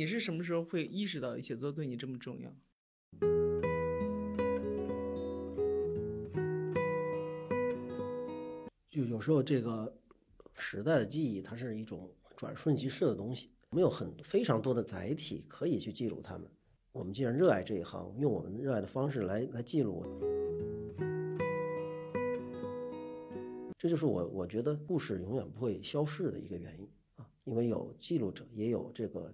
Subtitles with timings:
[0.00, 2.50] 你是什么时候会意识到写作对你这么重要？
[8.88, 9.94] 就有时候这个
[10.54, 16.48] 时代的记忆，它是一种转瞬即逝的东西，没有很非常多的载体可以去记录它们。
[16.92, 20.02] 我们既然热爱这一行，用我们热爱的方式来来记录，
[23.76, 29.30] 这就是我我觉得故事永远不会消逝的一个原因啊，因为有记录者，也有这个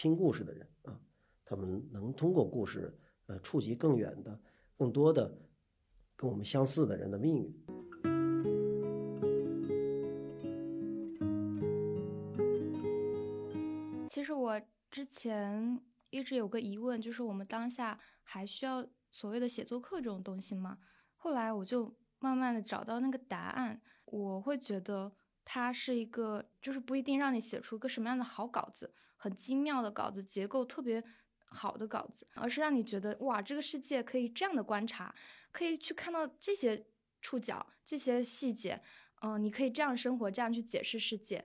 [0.00, 0.96] 听故事的人啊，
[1.44, 4.40] 他们能通过故事呃触及更远的、
[4.76, 5.36] 更多的
[6.14, 7.52] 跟我们相似的人的命运。
[14.08, 15.80] 其实我之前。
[16.10, 20.78] 一直有个疑问，就是我们当下还需要所谓的写作课这种东西吗？
[21.16, 23.78] 后来我就慢慢的找到那个答案。
[24.06, 25.12] 我会觉得
[25.50, 31.02] 它是一个，就是不一定让你写出一个什么样的好稿子，很精妙的稿子，结构特别
[31.46, 35.14] 好的稿子，而是让你觉得哇，这个世界可以这样的观察，
[35.50, 36.84] 可以去看到这些
[37.22, 38.78] 触角、这些细节，
[39.22, 41.42] 嗯，你可以这样生活，这样去解释世界。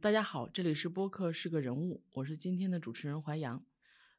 [0.00, 3.64] 大家好，这里是播客是个人物，我是今天的主持人淮阳。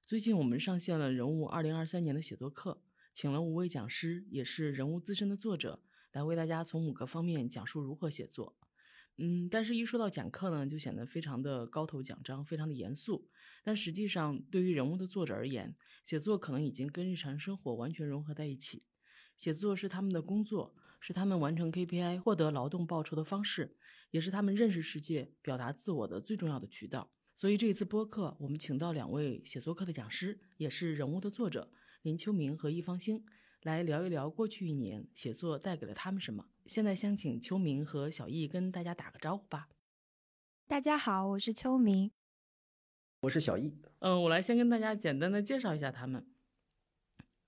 [0.01, 2.81] 最近我们上线了人物二零二三年的写作课，
[3.17, 8.55] 请了五位讲师，也是人物资深的作者，来为大家从五个方面讲述如何写作。
[9.17, 13.27] 嗯，但是一说到讲课呢，就显得非常的高头奖章，非常的严肃。
[13.63, 18.83] 但实际上，对于人物的作者而言，写作可能已经跟日常生活完全融合在一起。
[19.35, 23.75] 写作是他们的工作，是他们完成 KPI、获得劳动报酬的方式，
[24.11, 27.11] 也是他们认识世界、表达自我的最重要的渠道。
[27.33, 31.71] 所以这一次播客，我们请到两位写作课的讲师，也是人物的作者
[32.07, 33.21] 林秋明和易方星，
[33.63, 36.45] 来聊一聊过去一年写作带给了他们什么。
[36.65, 39.67] 现在先请秋明和小易跟大家打个招呼吧。
[40.69, 42.09] 大家好，我是秋明，
[43.19, 43.77] 我是小易。
[43.99, 46.25] 嗯，我来先跟大家简单的介绍一下他们。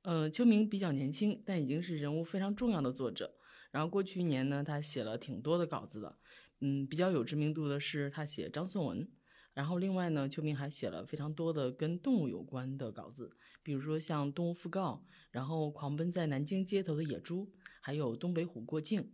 [0.01, 3.37] 呃，秋明比较年轻，但已经是人物非常重要的作者。
[3.71, 6.19] 然后过去一年呢，他写了挺多的稿子的。
[6.59, 9.09] 嗯，比较有知名度的是他写张颂文。
[9.53, 19.11] 然后另外呢，秋明还写了非常多的跟动物有关的稿子，比如说像《动物讣告》，然后狂奔在南京街头的野猪，还有东北虎过境。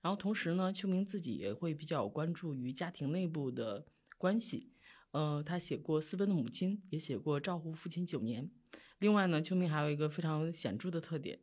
[0.00, 3.86] 然后同时呢，秋明自己也会比较关注于家庭内部的
[4.16, 4.72] 关系。
[5.10, 8.44] 呃，他写过《私奔的母亲》，也写过《照顾父亲九年》。
[8.98, 11.38] 另外呢，秋明还有一个非常显著的特点，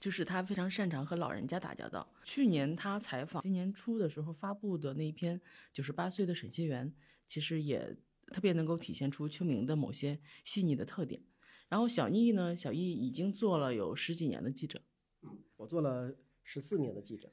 [0.00, 2.14] 就是他非常擅长和老人家打交道。
[2.24, 5.38] 去年他采访，今年初的时候发布的那一篇
[5.72, 6.90] 《九十八岁的沈燮元》，
[7.26, 7.96] 其实也
[8.28, 11.20] 特别能够体现出秋明的某些细腻的特点。
[11.68, 14.82] 然后小易呢，小易已经做了有十几年的记者，
[15.22, 17.32] 嗯，我做了十四年的记者。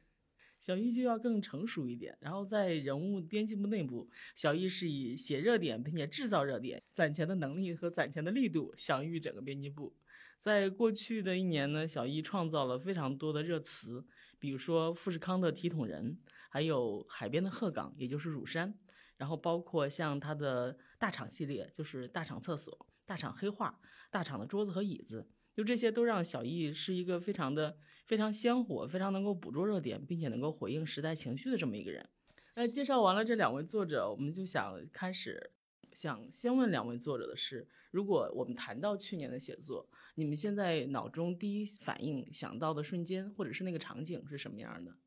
[0.59, 9.95] 小易就要更成熟一点，然后在人物编辑部内部，小易是以写热点并且制造热点、攒钱的能力和攒钱的力度享誉整个编辑部。
[10.39, 14.03] 在过去的一年呢，小易创造了非常多的热词，
[14.39, 16.17] 比如说富士康的体统人，
[16.49, 18.77] 还有海边的鹤岗，也就是乳山，
[19.17, 23.79] 然后包括像他的大厂系列，就是大厂厕所、大厂黑化、
[24.09, 25.29] 大厂的桌子和椅子。
[25.53, 32.09] 就这些都让小易是一个非常的非常鲜活、非常能够捕捉热点，并且能够回应时代情绪的这么一个人。
[32.55, 35.51] 那介绍完了这两位作者，我们就想开始，
[35.93, 44.97] 想先问两位作者的是：如果我们谈到去年的写作，你们现在脑中第一反应想到的瞬间，或者是那个场景是什么样的？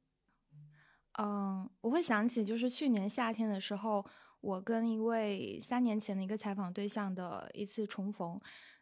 [1.18, 4.06] 嗯，我会想起就是去年夏天的时候，
[4.40, 8.40] 我跟一位三年前的一个采访对象的一次重逢。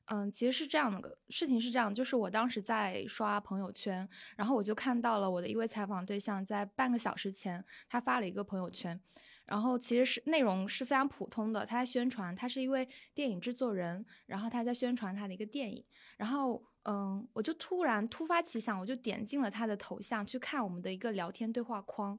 [0.08, 9.00] 嗯，其实是这样的事情是这样，就是我当时在刷朋友圈，然后我就看到了我的一位采访对象在半个小时前，他发了一个朋友圈，
[9.46, 15.84] 然后其实是内容是非常普通的，他在宣传他是一位电影制作人，然后他在宣传他的一个电影，
[16.16, 22.16] 然后嗯，我就突然突发奇想，我就点进了他的头像去看我们的一个聊天对话框。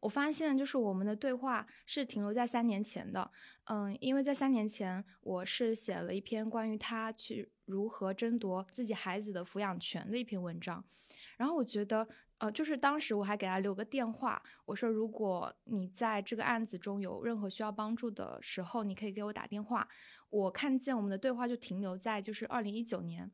[0.00, 3.30] 我发现，就是我们的对话是停留在三年前的，
[3.64, 10.84] 嗯，因为在三年前，我是写了一篇关于他去如何争夺自己孩子的抚养权的一篇文章，
[11.36, 12.06] 然后我觉得，
[12.38, 19.88] 呃，就是当时我还给他留个电话，我说如果你在这个案子中有任何需要帮助的时候，你可以给我打电话。
[20.28, 23.30] 我看见我们的对话就停留在就是二零一九年，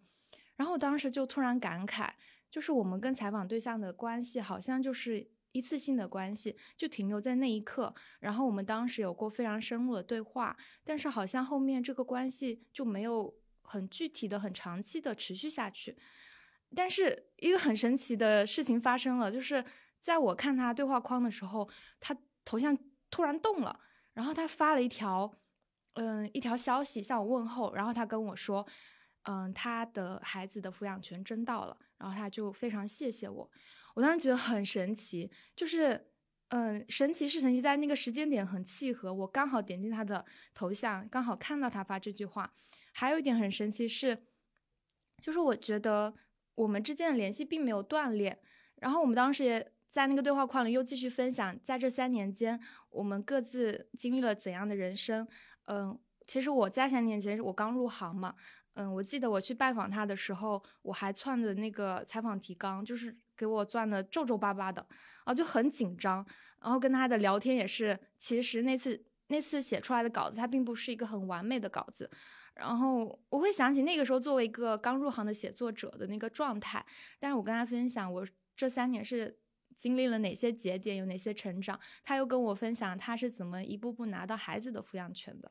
[0.57, 2.11] 然后我当时就突然感慨，
[2.51, 5.29] 就是我们跟采访对象的关系好像就是。
[5.53, 15.97] 一次性的关系就停留在那一刻，然后我们当时有过非常深入的对话，但是好像后面这个关系就没有很具体的、很长期的持续下去。
[16.75, 19.63] 但是一个很神奇的事情发生了，就是
[20.01, 21.69] 在我看他对话框的时候，
[22.01, 22.77] 他头像
[23.11, 23.79] 突然动了，
[24.15, 25.31] 然后他发了一条，
[25.95, 28.67] 嗯，一条消息向我问候，然后他跟我说，
[29.25, 33.51] 嗯，他的孩子的抚养权争到了，然后他就非常谢谢我。
[33.95, 36.09] 我当时觉得很神奇，就是，
[36.49, 40.25] 嗯，神奇是神奇在那个时间点很契合，我刚好点进他的
[40.55, 42.53] 头像，刚好看到他发这句话。
[42.93, 44.27] 还有一点很神奇是，
[45.21, 46.15] 就是我觉得
[46.55, 48.39] 我们之间的联系并没有断裂。
[48.77, 52.61] 然后我们当时也在那个对话框里又继续分享，在这三年间
[52.91, 55.27] 我们各自经历了怎样的人生。
[55.67, 58.35] 嗯，其实我在三年前我刚入行嘛，
[58.75, 63.17] 嗯，我记得我去拜访他的时候，我还攥着那个采访提纲，就是。
[63.37, 64.87] 给我攥的皱皱巴巴的，
[65.25, 66.25] 啊，就很紧张。
[66.61, 72.09] 然后跟他的聊天也是，其实那次那次写出来的稿子，它并不是一个很完美的稿子。
[72.55, 76.85] 然后我会想起那个时候作为一个刚入行的写作者的那个状态。
[77.19, 79.41] 但是我跟他分享我这三年是
[79.77, 81.81] 经历了哪些节点，有哪些成长。
[82.05, 85.51] 他又跟我分享他是怎么一步步拿到孩子的抚养权的。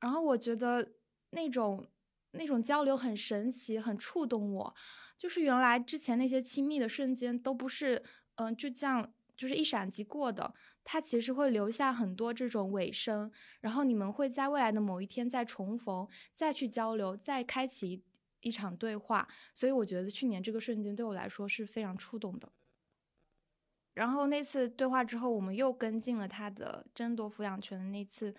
[0.00, 0.94] 然后我觉得
[1.30, 1.88] 那种
[2.32, 4.74] 那种交流很神奇，很触动我。
[5.18, 8.04] 就是原来之前那些亲密的瞬间都不是，
[8.36, 10.54] 嗯，就这样就是一闪即过的，
[10.84, 13.30] 它其实会留下很多这种尾声，
[13.60, 18.04] 然后你们会在未来的某一天再重逢，再去交流，再开启
[18.40, 19.26] 一场对话。
[19.52, 22.52] 所以我觉得去年这个瞬间对我来说是非常触动的。
[23.94, 28.32] 然后那次对话之后，我们又跟进了他的争夺抚养权的那次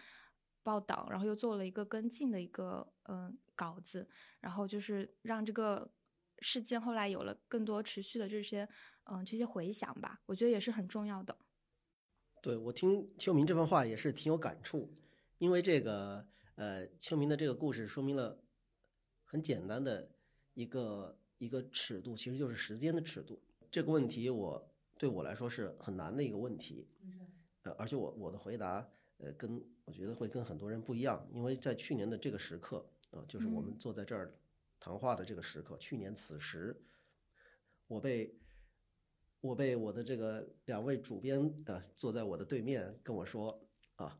[0.63, 4.07] 报道，然后又做了一个跟进的一个嗯稿子，
[4.39, 5.91] 然后就是让这个。
[6.41, 8.67] 事件后来有了更多持续的这些，
[9.05, 11.37] 嗯，这些回响吧，我觉得也是很重要的。
[12.41, 14.93] 对我听秋明这番话也是挺有感触，
[15.37, 16.25] 因为这个，
[16.55, 18.41] 呃，秋明的这个故事说明了
[19.25, 20.09] 很简单的
[20.53, 23.41] 一个一个尺度，其实就是时间的尺度。
[23.69, 26.87] 这个问题我对我来说是很难的一个问题，
[27.63, 34.33] 呃，而且我我的回答，呃，跟我觉得会跟很多人不一样，因为在去年的这个时刻，啊，就是我们坐在这儿。
[34.79, 36.81] 谈话的这个时刻，去年此时，
[37.87, 38.39] 我被
[39.41, 44.19] 我被我的这个两位主编呃坐在我的对面跟我说啊，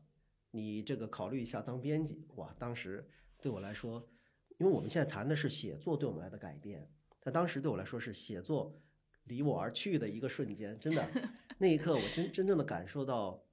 [0.50, 2.54] 你这个考虑一下当编辑哇！
[2.58, 3.08] 当时
[3.40, 4.10] 对我来说，
[4.58, 8.80] 因为我们现在谈的是写作对我们来的改变，但当时对我来说是写作
[9.24, 11.08] 离我而去的一个瞬间，真的
[11.58, 13.46] 那一刻我真真正的感受到，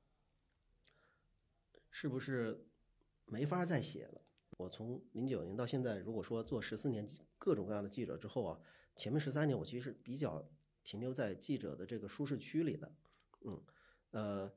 [1.89, 2.67] 是不是
[3.25, 4.21] 没法再写了？
[4.57, 7.07] 我从零九年到现在，如果说做十四年
[7.37, 8.59] 各种各样的记者之后啊，
[8.95, 10.43] 前面十三年我其实是比较
[10.83, 12.91] 停留在记者的这个舒适区里的，
[13.41, 13.61] 嗯，
[14.11, 14.51] 呃，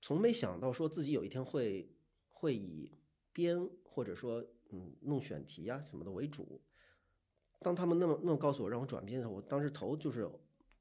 [0.00, 1.94] 从没想到说自己有一天会
[2.30, 2.90] 会以
[3.30, 6.62] 编或者说嗯弄选题啊什么的为主。
[7.60, 10.26] 当他们那么那么告诉我让我转编的时候，我当时头就是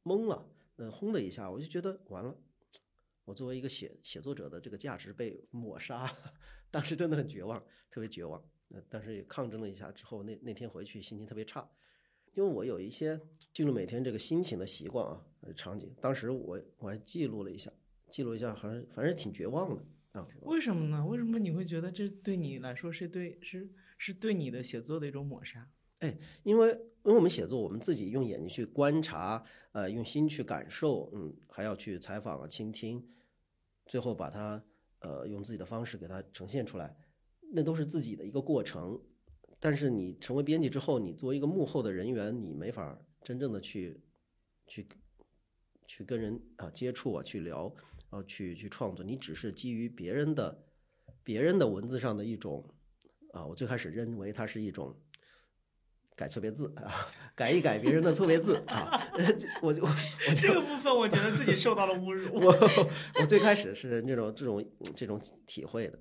[0.03, 2.35] 懵了，呃，轰的一下，我就觉得完了，
[3.25, 6.09] 我作为一个写写作者的这个价值被抹杀。
[6.71, 8.41] 当时真的很绝望，特别绝望。
[8.69, 11.69] 呃，但是也抗争了一下之后，那那天回去心情特别差，
[12.33, 13.19] 因为我有一些
[13.53, 15.21] 记录每天这个心情的习惯啊，
[15.57, 15.94] 场景。
[16.00, 17.69] 当时我我还记录了一下，
[18.09, 19.83] 记录一下，好像反正挺绝望的
[20.13, 20.25] 啊。
[20.44, 21.06] 为什么呢？
[21.06, 25.69] 为什么你会觉得这对你来说是对是是对你的写作的一种抹杀？
[26.00, 26.69] 哎，因为
[27.03, 29.44] 因为我们写作，我们自己用眼睛去观察，
[29.74, 33.05] 呃，用心去感受，嗯，还要去采访啊、倾听，
[33.86, 34.63] 最后把它。
[35.01, 36.96] 呃，用自己的方式给它呈现出来，
[37.53, 39.00] 那都是自己的一个过程。
[39.60, 44.01] 但是你成为编辑之后，你作为一个幕后的人员，你没法真正的去
[44.65, 44.88] 去
[45.86, 47.72] 去跟人啊接触啊，去聊，
[48.10, 49.05] 然后去去创作。
[49.05, 50.65] 你只是基于别人的
[51.24, 52.67] 别人的文字上的一种
[53.34, 54.96] 啊，我最开始认为它是一种。
[56.15, 59.01] 改错别字啊，改一改别人的错别字啊，
[59.62, 59.89] 我就我
[60.36, 62.34] 这个部分我觉得自己受到了侮辱。
[62.34, 62.53] 我
[63.20, 64.63] 我最开始是那种这种
[64.96, 66.00] 这种体会的，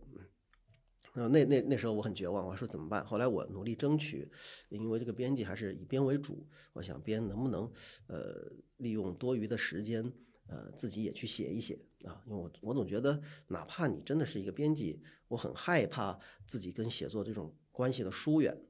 [1.14, 3.05] 嗯，那那那时候我很绝望，我说怎么办？
[3.05, 4.31] 后来我努力争取，
[4.69, 7.71] 因为这个编辑还是以编为主，我想编能不能
[8.07, 10.05] 呃利用多余的时间
[10.49, 18.69] 呃自己也去写一写啊，因为我我总觉得哪怕你真的是一个编辑，我很害怕自己跟写作这种关系的疏远啊。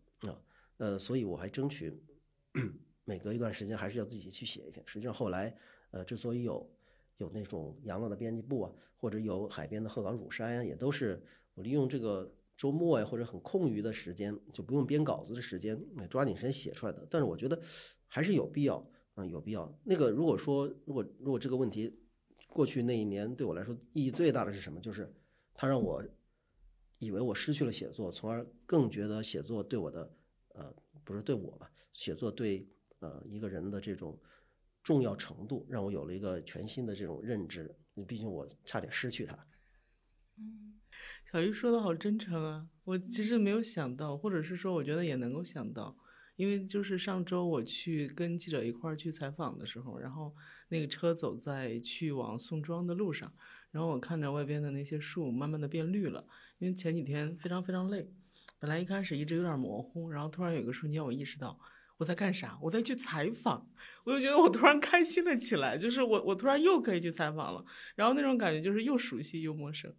[0.80, 1.92] 呃，所以我还争取
[3.04, 4.82] 每隔一段时间还是要自己去写一篇。
[4.86, 5.54] 实际上后来，
[5.90, 6.74] 呃，之所以有
[7.18, 11.22] 有那种养老的编辑部啊，或者有海边的鹤岗乳山，也都是
[11.52, 17.06] 我利用这个周末呀或者很空余的时间，就不用编稿子的时间，抓紧时间写出来的。
[17.10, 17.60] 但是我觉得
[18.06, 18.82] 还是有必要，
[19.16, 19.78] 嗯，有必要。
[19.84, 21.94] 那个如果说如果如果这个问题
[22.48, 24.80] 过去那一年对我来说意义最大的是什么？
[24.80, 25.12] 就是
[25.52, 26.02] 它让我
[27.00, 30.16] 以为我失去了写作，从而更觉得写作对我的。
[30.54, 31.70] 呃，不是对我吧？
[31.92, 32.68] 写作对
[33.00, 34.18] 呃一个人的这种
[34.82, 37.74] 重要程度，让我有了一个全新的这种认知。
[38.06, 39.34] 毕竟我差点失去它。
[40.38, 40.80] 嗯
[41.30, 42.66] 小鱼说的好真诚啊！
[42.82, 45.96] 我其实没有想到，或者是说，我觉得也能够想到，
[46.34, 50.34] 因为就是上周我去跟记者一块儿去采访的时候，然后
[50.70, 53.32] 那个车走在去往宋庄的路上，
[53.70, 56.26] 然后我看着外边的那些树慢慢的变绿了，
[56.58, 58.12] 因为前几天非常非常累，
[58.60, 61.58] 本来一开始一直有点模糊，然后突然有一个瞬间我意识到
[61.96, 63.66] 我在干啥，我在去采访，
[64.04, 67.64] 我就觉得我突然开心了起来，就是我我突然又可以去采访了，
[67.96, 69.92] 然后那种感觉就是又熟悉又陌生。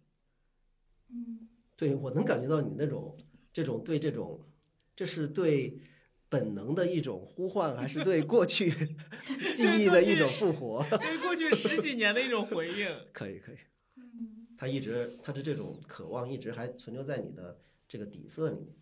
[1.10, 3.18] 嗯对我能感觉到你那种
[3.52, 4.48] 这种对这种，
[4.94, 5.80] 这是对
[6.28, 8.70] 本能的一种呼唤，还是对过去
[9.56, 10.86] 记忆的一种复活？
[10.88, 12.88] 对过去十几年的一种回应。
[13.12, 13.56] 可以可以，
[13.96, 17.60] 嗯他一直他的这种渴望一直还存留在你的
[17.92, 18.74] 这个底色里面。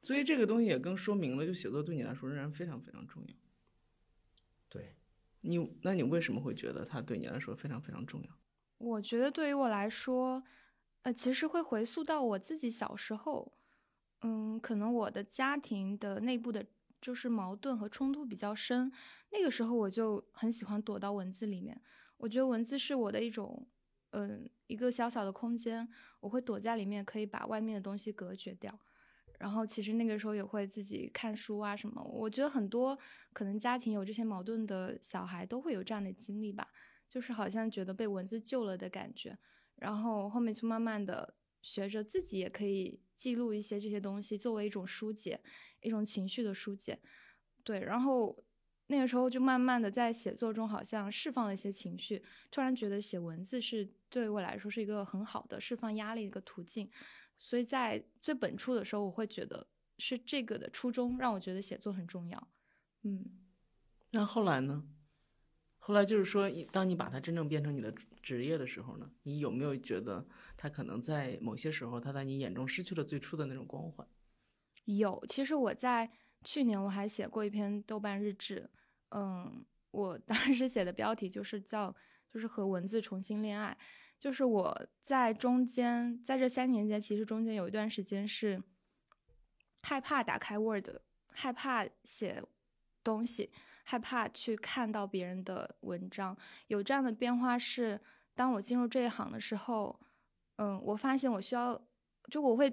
[0.00, 3.34] 所以这个东西也更说明了，就写作对你来说仍然非常非常重要。
[4.70, 4.96] 对，
[5.42, 8.30] 你那你为什么会觉得它对你来说非常非常重要？
[8.78, 10.42] 我觉得对于我来说，
[11.02, 13.52] 呃，其实会回溯到我自己小时候，
[14.22, 16.64] 嗯，可能我的家庭的内部的
[17.02, 18.90] 就是矛盾和冲突比较深，
[19.30, 21.78] 那个时候我就很喜欢躲到文字里面。
[22.16, 23.68] 我觉得文字是我的一种，
[24.12, 25.86] 嗯，一个小小的空间，
[26.20, 28.78] 我会躲在里面，可以把外面的东西隔绝掉。
[29.38, 32.02] 然后其实那个时候也会自己看书啊什么。
[32.02, 32.98] 我觉得很多
[33.32, 36.68] 可能家庭有这些矛盾的小孩都会有这样的经历吧。
[37.08, 39.36] 就是好像觉得被文字救了的感觉，
[39.76, 45.38] 然后后面就慢慢的学着自己也可以记录一些这些东西，作为一种疏解，
[45.82, 46.98] 一种情绪的疏解。
[47.62, 48.42] 对，然后
[48.88, 56.90] 那个时候就慢慢的在写作中好像释放了一些情绪，突然觉得写文字是对我来说是一个很好的释放压力的一个途径。
[57.38, 59.66] 所以在最本初的时候，我会觉得
[59.98, 62.48] 是这个的初衷让我觉得写作很重要。
[63.02, 63.24] 嗯。
[64.10, 64.84] 那后来呢？
[65.84, 70.24] 后来就是说，当你把它真正变成你的职业的时候呢，你有没有觉得
[70.56, 74.06] 它可能在某些时候，它在你眼中失去了最初的那种光环？
[74.84, 76.08] 有，其实我在
[76.42, 78.68] 去年我还写过一篇豆瓣日志，
[79.10, 81.94] 嗯，我当时写的标题就是叫
[82.30, 83.76] 就是和文字重新恋爱，
[84.18, 88.62] 就是我在中间在这三年间，其实中间有一段时间是
[89.82, 90.88] 害怕打开 Word，
[91.28, 92.42] 害怕写
[93.02, 93.50] 东西。
[93.84, 98.00] 害怕去看到别人的文章，有这样的变化是，
[98.32, 99.98] 当我进入这一行的时候，
[100.54, 101.82] 嗯，我发现我需要，
[102.30, 102.72] 就我会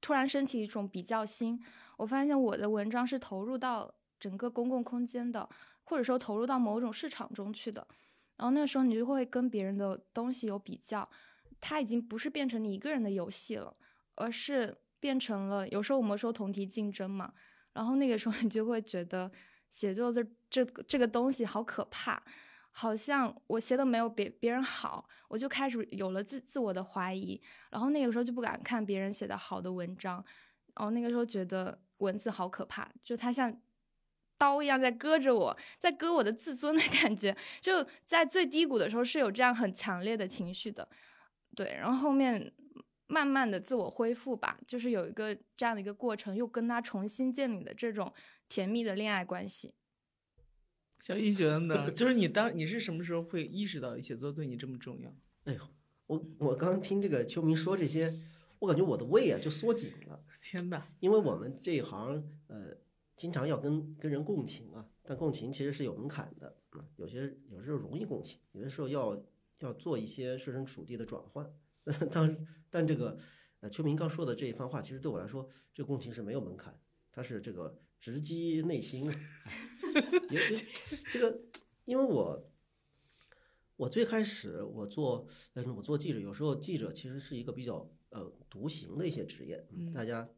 [0.00, 1.60] 突然升起一种比较心。
[1.96, 5.48] 我发现我的文章是投入到整个公共空间的，
[5.84, 7.86] 或者说投入到某种市场中去的。
[8.36, 11.08] 然后那个时候你就会跟别人的东西有比较，
[11.60, 13.76] 它已经不是变成你一个人的游戏了，
[14.14, 17.32] 而是变成了有时候我们说同题竞争嘛。
[17.72, 19.30] 然后那个时候你就会觉得。
[19.70, 22.22] 写作这这这个东西好可怕，
[22.80, 30.24] 好像我写的没有别别人好，我就开始有了自自我的怀疑，然后那个时候就不敢看别人写的好的文章，
[30.76, 33.52] 然后那个时候觉得文字好可怕，就它像
[34.36, 40.88] 刀一样在割着我，在割我的自尊的感觉，就在最低谷的时候是有这样很强烈的情绪的，
[41.56, 42.52] 对，然后后面
[43.08, 48.14] 慢慢的自我恢复吧，就是有一个这样的一个过程，又跟他重新建立的这种。
[48.50, 49.74] 甜蜜的恋爱关系，
[51.00, 51.90] 小易觉得呢？
[51.92, 55.14] 就是你当你是什么时候会意识到写作对你这么重要？
[55.44, 55.60] 哎呦，
[56.06, 58.12] 我我刚刚听这个秋明说这些，
[58.58, 60.24] 我感觉我的胃啊就缩紧了。
[60.42, 60.86] 天哪！
[61.00, 62.76] 因为我们这一行呃，
[63.16, 69.22] 经常要跟跟人共情啊，但共情其实是有门槛的啊，有些有时候容易共情，有的时候要
[69.60, 71.50] 要做一些设身处地的转换。
[72.10, 72.36] 当
[72.68, 73.16] 但这个
[73.60, 76.78] 呃秋明刚说的这一番话，其实对我来说，这个共情是没有门槛，
[77.12, 77.78] 它是这个。
[78.00, 79.12] 直击内心，
[80.30, 80.40] 也
[81.10, 81.40] 这个，
[81.84, 82.50] 因为我
[83.76, 90.28] 我最开始我做嗯我做记者，有时候记者其实是一个比较呃独行的一些职业，大家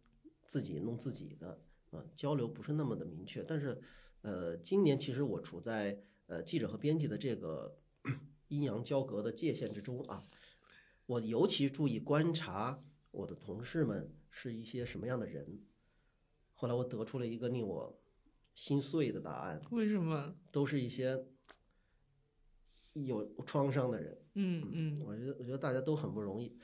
[0.46, 3.42] 自己弄自己的啊，交流不是那么的明确。
[3.42, 3.80] 但是
[4.22, 7.78] 呃，今年其实我处在呃记者和编辑的这个
[8.48, 10.22] 阴阳交隔的界限之中啊，
[11.06, 15.62] 我尤其注意观察我的同事们是一些什么样的人。
[16.52, 17.99] 后来我得出了一个令我
[18.54, 19.60] 心碎的答案。
[19.70, 20.34] 为什么？
[20.50, 21.26] 都是一些
[22.92, 24.18] 有创伤的人。
[24.34, 26.56] 嗯嗯，我觉得我觉得大家都很不容易，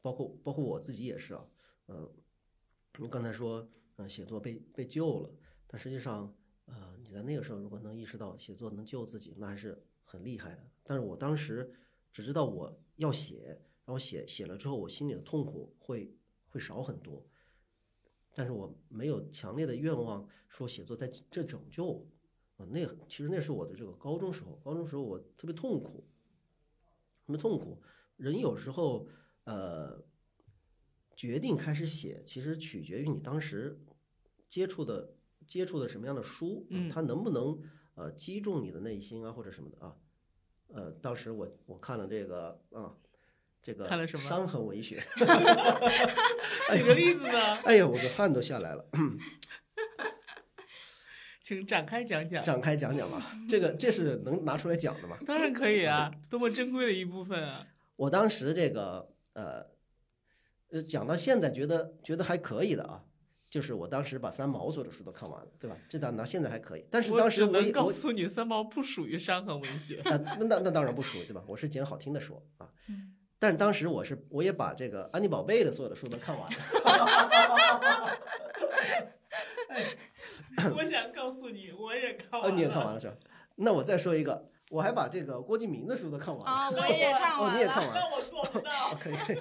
[0.00, 1.46] 包括包括我自己也是啊。
[1.88, 2.10] 嗯，
[2.98, 5.30] 你刚才说，嗯，写作被被救了，
[5.66, 6.34] 但实际上，
[6.66, 10.68] 呃，你在那个时候如果能意识到写作能救自己，那还是很厉害的。
[10.82, 11.72] 但是我当时
[12.12, 16.16] 只知道我要写，然后写写了之后，我心里的痛苦会
[16.48, 17.24] 会少很多。
[18.34, 22.06] 但是我没有强烈的愿望说写作在这拯救，
[22.56, 26.04] 啊，那其实那是我的这个高中时候，高中时候我特别痛苦，
[27.26, 27.82] 特别痛苦。
[28.16, 29.06] 人有时候
[29.44, 30.02] 呃
[31.16, 33.78] 决定开始写，其实取决于你当时
[34.48, 35.14] 接触的
[35.46, 37.60] 接触的什么样的书，嗯它能不能
[37.94, 39.96] 呃击中你的内心啊或者什么的啊。
[40.68, 42.96] 呃，当时我我看了这个啊，
[43.62, 45.00] 这个看了什么伤痕文学，
[46.72, 48.84] 举个例子呢， 哎呀，我的汗都下来了。
[51.40, 52.42] 请展开讲讲。
[52.42, 55.16] 展开讲讲吧， 这个这是能拿出来讲的吗？
[55.26, 57.66] 当然可以啊，多么珍贵的一部分啊！
[57.96, 59.64] 我当时这个呃
[60.70, 63.04] 呃讲到现在觉得觉得还可以的啊，
[63.50, 65.76] 就是我当时把三毛所有的书都看完了，对吧？
[65.88, 70.00] 这到到现在还可以，但是当时我也我告诉你，三毛不属于伤痕文学。
[70.10, 71.42] 啊那那那当然不属于对吧？
[71.48, 76.56] 我是捡好听的说啊，嗯但是当时我是我也把这个安妮宝贝的所有的书都看完了，
[80.76, 83.16] 我想告诉你，我也看哦，你也看完了是吧？
[83.56, 87.58] 那我再说一个，我还把这个郭敬明的书都看完了，啊，我也 看哦，完了。
[87.58, 88.94] 你也看完了， 那我做不到。
[88.94, 89.38] 可以可以，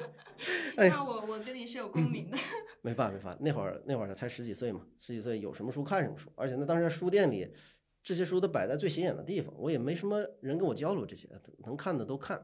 [0.78, 2.38] 哎那我我跟你是有共鸣的。
[2.82, 7.54] 没办法，没办法，那会儿那会儿才十几岁嘛，十几岁有什么书看什么书，而且那当时在书店里，
[8.02, 11.30] 这些书都摆在最显眼的地方，我也没什么人跟我交流这些，
[11.60, 12.44] 能看的都看。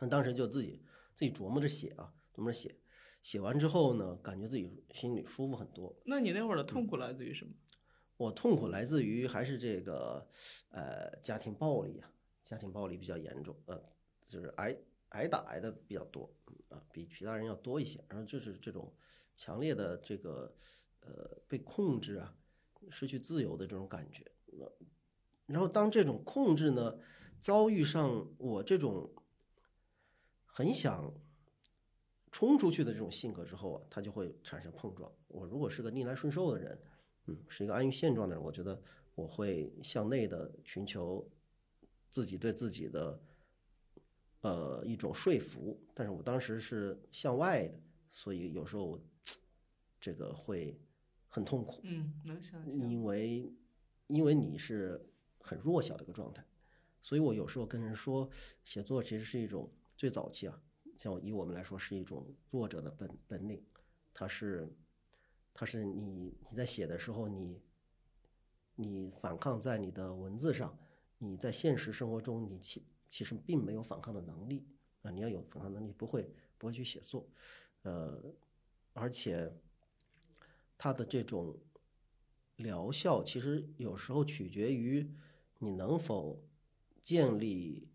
[0.00, 0.82] 那当时就自己
[1.14, 2.76] 自己琢磨着写啊，琢磨着写，
[3.22, 5.94] 写完之后呢，感觉自己心里舒服很多。
[6.06, 7.52] 那你那会儿的痛苦来自于什么？
[8.16, 10.28] 我痛苦来自于还是这个
[10.70, 12.10] 呃家庭暴力啊，
[12.44, 13.80] 家庭暴力比较严重，呃，
[14.26, 14.76] 就是挨
[15.10, 16.28] 挨打挨的比较多
[16.68, 18.04] 啊，比其他人要多一些。
[18.08, 18.92] 然后就是这种
[19.36, 20.52] 强烈的这个
[21.00, 22.34] 呃被控制啊，
[22.90, 24.24] 失去自由的这种感觉。
[24.46, 24.66] 那
[25.46, 26.98] 然后当这种控制呢
[27.38, 29.14] 遭遇上我这种
[30.58, 31.14] 很想
[32.32, 35.08] 冲出去的这种性格之后啊，他就会产生碰撞。
[35.28, 36.76] 我如果是个逆来顺受的人。
[37.26, 38.82] 嗯，是一个安于现状的人，我觉得
[39.14, 41.30] 我会向内的寻求
[42.10, 43.22] 自己对自己的
[44.40, 47.78] 呃一种说服，但是我当时是向外的，
[48.10, 48.98] 所以有时候
[50.00, 50.76] 这个会
[51.28, 52.72] 很痛苦，嗯，能想象。
[52.72, 53.52] 因为
[54.08, 56.44] 因为你是很弱小的一个状态，
[57.00, 58.28] 所以我有时候跟人说，
[58.64, 60.58] 写作其实是一种最早期啊，
[60.96, 63.62] 像以我们来说是一种弱者的本本领，
[64.14, 64.66] 它是。
[65.60, 67.60] 它是你你在写的时候，你
[68.76, 70.78] 你反抗在你的文字上，
[71.18, 74.64] 你在现实生活中，你其其实并没有反抗的能力
[75.02, 75.10] 啊！
[75.10, 77.28] 你要有反抗能力，不会不会去写作，
[77.82, 78.22] 呃，
[78.92, 79.52] 而且
[80.76, 81.58] 它的这种
[82.54, 85.12] 疗效，其实有时候取决于
[85.58, 86.40] 你能否
[87.02, 87.87] 建立，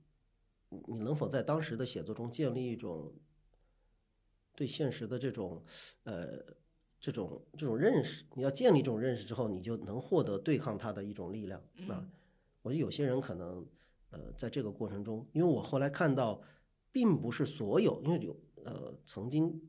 [0.88, 3.14] 你能否在当时的写作中建立一种
[4.56, 5.64] 对现实的这种
[6.04, 6.44] 呃。
[7.06, 11.62] 这种这种认识，你要建立这种认识之后，你就能获得对抗它的一种力量。
[11.86, 12.02] 那
[12.62, 13.68] 我觉得有些人可能，
[14.12, 16.42] 呃，在这个过程中，因为我后来看到，
[16.94, 18.34] 并不是所有，因为有
[18.64, 19.62] 呃曾经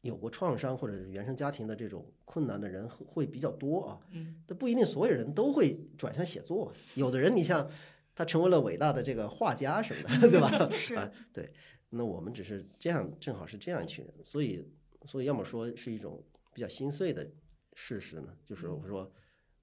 [0.00, 4.00] 有过创伤或者是原生家庭的这种困难的人会比较多啊。
[4.10, 6.72] 嗯，但不一定所有人都会转向写作。
[6.96, 7.70] 有的人，你像
[8.16, 10.50] 他成为了伟大的这个画家什么的， 对吧？
[10.74, 11.52] 是啊，对。
[11.90, 14.68] 那我们只是这样，正好是这样一群人，所以。
[15.06, 16.20] 所以，要么说是一种
[16.52, 17.30] 比较心碎的
[17.74, 19.08] 事实呢，就是我说，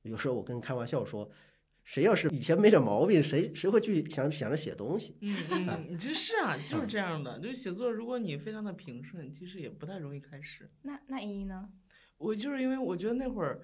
[0.04, 1.30] 有时候我跟开玩笑说，
[1.84, 5.18] 谁要是以前没点毛病，谁谁会去想想着写东西？
[5.20, 7.38] 嗯嗯，其实是啊， 就是这样的。
[7.40, 10.72] 就是写作，如果你非常的平顺，其实也不太容易开始。
[10.84, 11.68] 那那依依呢？
[12.20, 13.60] 我就是因为我觉得那会儿，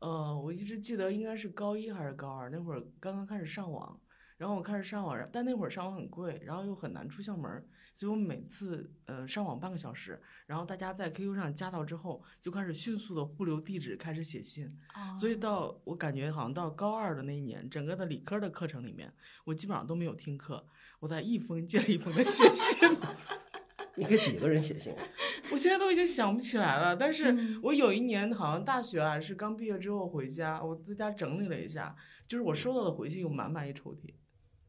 [0.00, 3.98] 呃，我一直记得应该是高一还是高二，那会儿刚刚开始上网，
[4.42, 7.64] 然后我开始上网，但那会儿上网很贵，然后又很难出校门。
[7.94, 14.66] 所以我每次呃上网半个小时，然后大家在 QQ 上加到之后，就开始迅速的互留地址，开始写信。
[14.96, 20.66] 哦所以到我感觉好像到高二的那一年，整个的理科的课程里面，我基本上都没有听课，
[20.98, 22.98] 我在一封接着一封的写信。
[23.94, 24.92] 你给几个人写信？
[25.52, 31.94] 我现在都已经想不起来了，但是嗯我有一年好像大学还是刚毕业之后回家，我在家整理了一下，
[32.26, 34.14] 就是我收到的回信有满满一抽屉，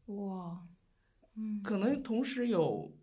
[0.08, 0.68] 哇，
[1.36, 2.96] 嗯，可能同时有。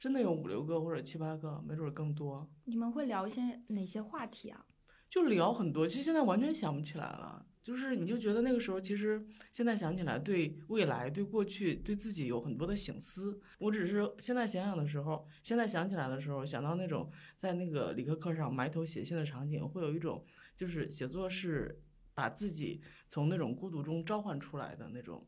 [0.00, 2.48] 真的有五六个或者七八个，没准更多。
[2.66, 4.64] 你们会聊一些哪些话题啊？
[5.10, 7.44] 就聊很多，其实现在完全想不起来了。
[7.64, 13.40] 就是你就觉得那个时候，其实现在想起来，对未来、对过去、对自己有很多的醒思。
[13.58, 21.82] 我只是现在想想的时候，现在想起来的时候，想到那种在那个理科课上埋头写信的场景，会有一种就是写作是
[22.14, 25.26] 把自己从那种孤独中召唤出来的那种，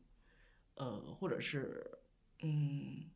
[0.81, 1.89] 呃，或者是
[2.41, 3.09] 嗯。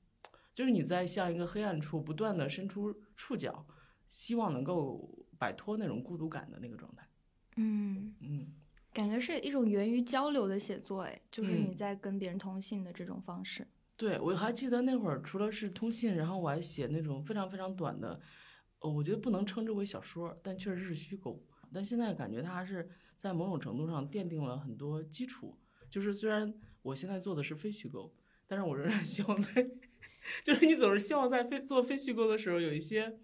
[0.54, 3.68] 就是你在向一个黑暗处不断的伸出触角，
[4.08, 7.06] 希望能够摆脱那种孤独感的那个状态。
[7.58, 8.54] 嗯嗯，
[8.94, 13.68] 感觉是一种源于交流的写作，哎，就是嗯你在跟别人通信的这种方式。
[13.98, 18.18] 对，我还记得那会儿，除了是通信，然后我还写那种非常非常短的，
[18.80, 21.46] 呃，我觉得不能称之为小说，但确实是虚构。
[21.74, 25.60] 但现在感觉它还是在某种程度上奠定了很多基础。
[25.90, 26.54] 就是虽然
[26.86, 28.14] 我现在做的是非虚构，
[28.46, 29.68] 但是我仍然希望在，
[30.46, 33.20] 就是你总是希望在非做非虚构的时候有一些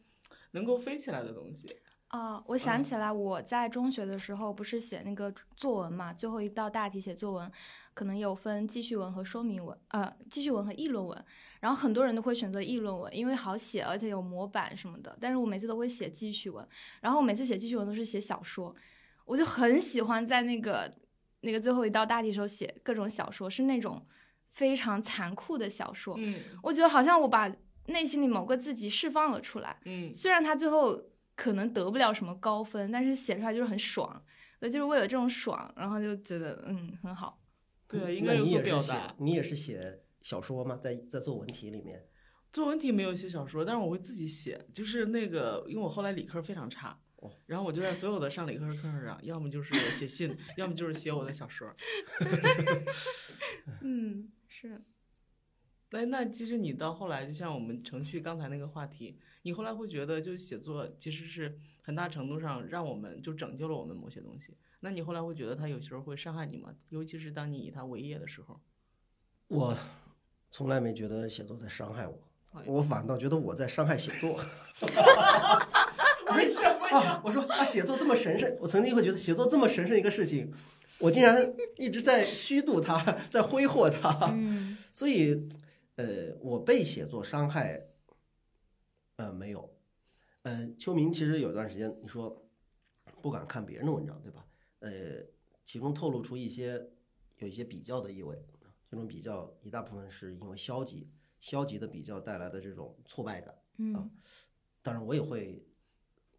[0.52, 1.68] 能够飞起来的东西。
[2.08, 7.50] 啊、我想嗯起来，我在中学的时候不是写那个作文嘛，最后一道大题写作文，
[7.94, 11.26] 可能有分记叙文和说明文，呃，记叙文和议论文。
[11.62, 15.16] 然后很多人都会选择议论文，因为好写，而且有模板什么的。
[15.22, 16.68] 但是我每次都会写记叙文，
[17.00, 18.76] 然后我每次写记叙文都是写小说，
[19.24, 20.92] 我就很喜欢在那个
[21.42, 24.06] 那个最后一道大题时候写各种小说，是那种
[24.52, 26.16] 非常残酷的小说。
[26.18, 27.54] 嗯我觉得好像我把
[27.88, 29.80] 内心里某个自己释放了出来。
[29.86, 31.02] 嗯，虽然他最后
[31.36, 34.24] 可能得不了什么高分，但是写出来就是很爽，
[34.60, 37.42] 对，就是为了这种爽，然后就觉得嗯很好。
[37.88, 39.16] 对，应该有所表达。
[39.18, 40.78] 你也是写小说吗？
[40.78, 42.06] 在在作文题里面，
[42.52, 47.01] 作文题没有写小说，但是我会自己写，就是那个，因为我后来理科非常差哦，
[47.46, 51.74] 然后我就在所有的上理科课上， 要么就是写信， 要么就是写我的小说。
[53.82, 54.82] 嗯，是。
[55.94, 64.56] 那那其实你到后来，就像我们程序刚才那个话题，你后来会觉得，就写作其实是很大程度上让我们就拯救了我们某些东西。
[64.80, 66.74] 那你后来会觉得他有时候会伤害你吗？
[66.90, 68.60] 尤其是当你以他为业的时候。
[69.48, 69.78] 我
[70.50, 72.18] 从来没觉得写作在伤害我，
[72.54, 74.40] 哎我反倒觉得我在伤害写作。
[76.92, 80.54] 啊，我说啊，写作这么神圣，我曾经会觉得写作这么神圣一个事情，
[81.00, 83.00] 我竟然一直在虚度它，
[83.30, 84.32] 在挥霍它。
[84.34, 85.48] 嗯所以，
[85.96, 87.88] 呃，我被写作伤害，
[89.16, 89.74] 呃，没有。
[90.42, 92.46] 呃，秋明其实有段时间你说
[93.22, 94.46] 不敢看别人的文章，对吧？
[94.80, 94.92] 呃，
[95.66, 96.90] 其中透露出一些
[97.38, 98.38] 有一些比较的意味，
[98.90, 103.56] 这种比较一大部分是因为消极，消极的比较带来的这种挫败感。
[103.78, 104.12] 嗯
[104.82, 105.64] 当然，我也会，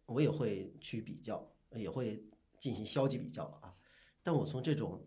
[0.05, 2.23] 我也会去比较，也会
[2.59, 3.73] 进行消极比较啊。
[4.21, 5.05] 但我从这种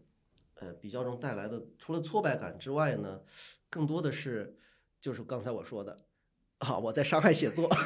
[0.55, 3.23] 呃比较中带来的，除了挫败感之外呢，
[3.71, 4.59] 更多的是
[5.01, 5.97] 就是刚才我说的
[6.59, 7.69] 啊，我在伤害写作。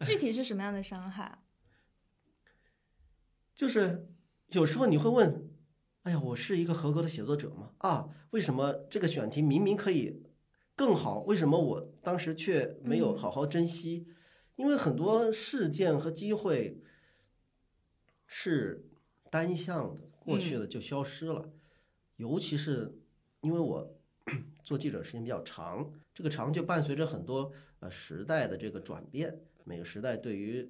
[0.00, 1.42] 具体是什么样的伤害啊？
[3.54, 4.08] 就是
[4.48, 5.50] 有时候你会问，
[6.02, 7.72] 哎呀，我是一个合格的写作者吗？
[7.78, 10.22] 啊，为什么这个选题明明可以
[10.74, 14.06] 更好，为什么我当时却没有嗯好好珍惜？
[14.56, 16.82] 因为很多事件和机会
[18.26, 18.84] 是
[19.30, 21.50] 单向的，过去的就消失了。
[22.16, 22.98] 尤其是
[23.42, 23.96] 因为我
[24.64, 30.68] 做记者时间比较长，这个长就伴随着很多呃时代的这个转变，每个时代对于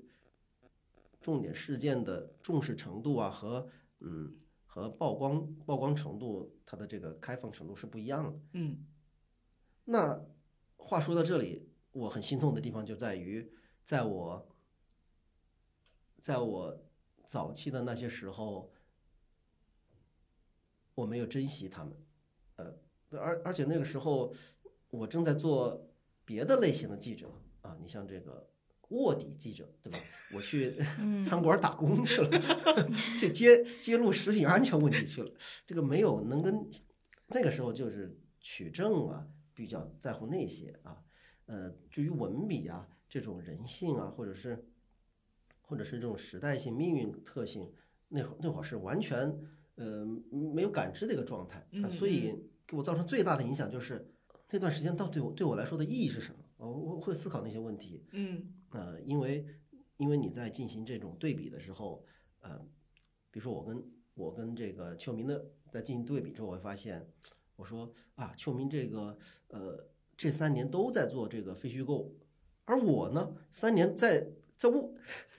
[1.20, 3.68] 重点事件的重视程度啊，和
[4.00, 8.40] 嗯和曝光曝光程度，它的这个开放程度是不一样的。
[8.54, 8.84] 嗯
[9.84, 10.20] 那
[10.76, 13.50] 话说到这里，我很心痛的地方就在于，
[13.86, 14.48] 在我
[16.18, 16.76] 在我
[17.24, 18.72] 早期的那些时候，
[20.96, 21.96] 我没有珍惜他们，
[22.56, 22.76] 呃，
[23.10, 24.34] 而而且那个时候
[24.90, 25.88] 我正在做
[26.24, 27.30] 别的类型的记者
[27.62, 28.50] 啊，你像这个
[28.88, 30.00] 卧底记者，对吧？
[30.34, 32.40] 我去嗯餐馆打工去了，
[33.16, 35.32] 去揭揭露食品安全问题去了。
[35.64, 36.68] 这个没有能跟
[37.28, 41.04] 那个时候就是取证啊，比较在乎那些啊。
[41.46, 44.62] 呃，至于文笔啊，这种人性啊，或者是
[45.62, 47.72] 或者是这种时代性、命运特性，
[48.08, 49.34] 那会儿那会儿是完全
[49.76, 54.06] 呃没有感知的一个状态所以给我造成最大的影响就是
[54.50, 56.38] 那段时间到底对我对我来说的意义是什么？
[56.58, 58.04] 我我会思考那些问题。
[58.12, 59.46] 嗯呃，因为
[59.96, 62.04] 因为你在进行这种对比的时候，
[62.40, 62.58] 呃，
[63.30, 67.10] 比如说我跟我跟这个秋明的在进行对比之后，我会发现，
[67.56, 72.14] 我说啊，秋明这个呃这三年都在做这个非虚构，
[72.66, 74.94] 而我呢三年在在屋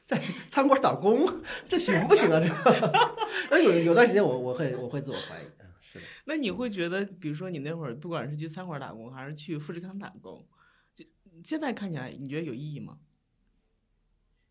[0.05, 1.25] 在餐馆打工，
[1.67, 2.39] 这行不行啊？
[2.39, 2.91] 这个，
[3.51, 6.05] 那有有段时间我我会我会自我怀疑，嗯是的。
[6.25, 10.47] 那你会觉得，比如说你那会儿不管是去餐馆打工，还是去富士康打工，
[10.95, 11.05] 就
[11.43, 12.97] 现在看起来，你觉得有意义吗？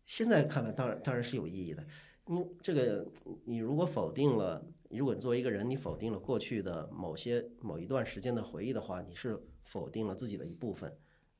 [0.05, 1.85] 现在看来，当然当然是有意义的。
[2.27, 3.11] 你这个，
[3.45, 10.97] 你如果否定了，如果作为一个人，你否定了过去的某些某一段时间的回忆的话，你是否定了自己的一部分。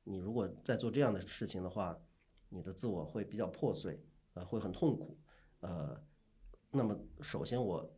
[0.08, 1.94] 你如果在做这样的事情的话，
[2.48, 5.18] 你的自我会比较破碎，呃，会很痛苦，
[5.60, 6.00] 呃，
[6.70, 7.94] 那么首先我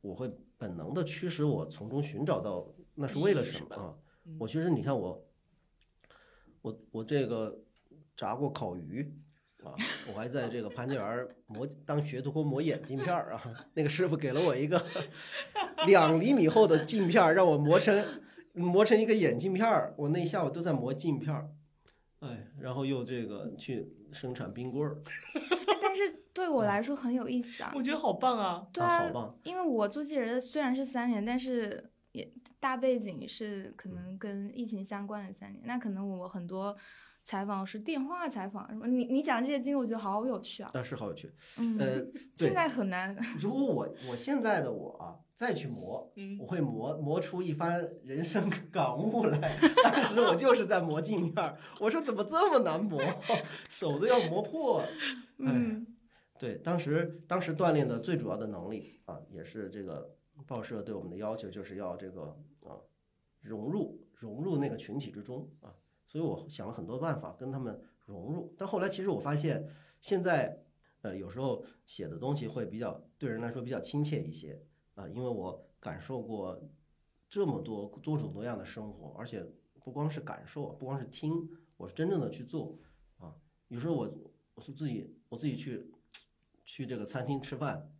[0.00, 3.94] 我会本能的驱使我从中寻找到那是为了什么啊？
[4.24, 5.26] 嗯我其实你看我，
[6.62, 7.58] 我我这个
[8.16, 9.02] 炸过烤鱼，
[9.64, 9.74] 啊，
[10.08, 14.80] 我还在这个潘家园磨当学徒工磨眼镜片儿啊，那个师傅给了我一个
[15.86, 17.92] 两厘米厚的镜片儿，让我磨成
[18.54, 21.50] 磨成一个眼镜片儿，我那一下午都在磨镜片儿，
[22.20, 25.00] 哎，然后又这个去生产冰棍儿，
[25.34, 27.72] 哎但是对我来说很有意思啊。
[27.74, 28.66] 我觉得好棒啊！
[28.72, 35.62] 对啊，啊好棒因为我做记者虽然是三年，但是也大背景是可能跟疫情相关的三年。
[35.66, 36.74] 那可能我很多
[37.24, 40.70] 采访是电话采访什么，你你讲这些经历，我觉得好有趣啊。
[40.74, 41.32] 但是好有趣。
[41.58, 42.04] 嗯，呃，
[42.34, 43.16] 现，在很难。
[43.38, 49.56] 如果我我现在的我啊再去磨，嗯我会磨磨出一番人生感悟来。
[49.84, 53.00] 当时我就是在磨镜面儿，我说怎么这么难磨，
[53.70, 54.80] 手都要磨破。
[54.80, 54.86] 哎
[55.38, 55.86] 嗯
[56.38, 62.74] 对，当时当时锻炼的最主要的能力啊，也是这个报社对我们的要求，就是要这个啊
[63.40, 65.70] 融入融入那个群体之中啊。
[66.12, 69.66] 所以我想了很多办法跟他们融入，但后来其实我发现，
[70.02, 70.62] 现在
[71.00, 74.62] 呃有时候写的东西会比较对人来说比较亲切一些
[74.94, 76.62] 啊，因为我感受过
[77.30, 79.42] 这么多多种多样的生活，而且
[79.82, 81.48] 不光是感受，不光是听，
[81.78, 82.78] 我是真正的去做
[83.16, 83.34] 啊。
[83.68, 84.14] 有时候我
[84.52, 85.90] 我是自己我自己去
[86.66, 87.90] 去这个餐厅吃饭，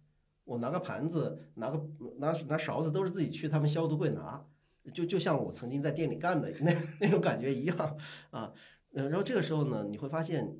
[0.45, 1.83] 我拿个盘子，拿个
[2.19, 4.47] 拿拿勺子都是自己去他们消毒柜拿，
[4.93, 7.99] 就就像我曾经在店里干的那那种感觉一样
[8.31, 8.53] 啊。
[8.93, 10.55] 呃，然后这个时候呢，你会发现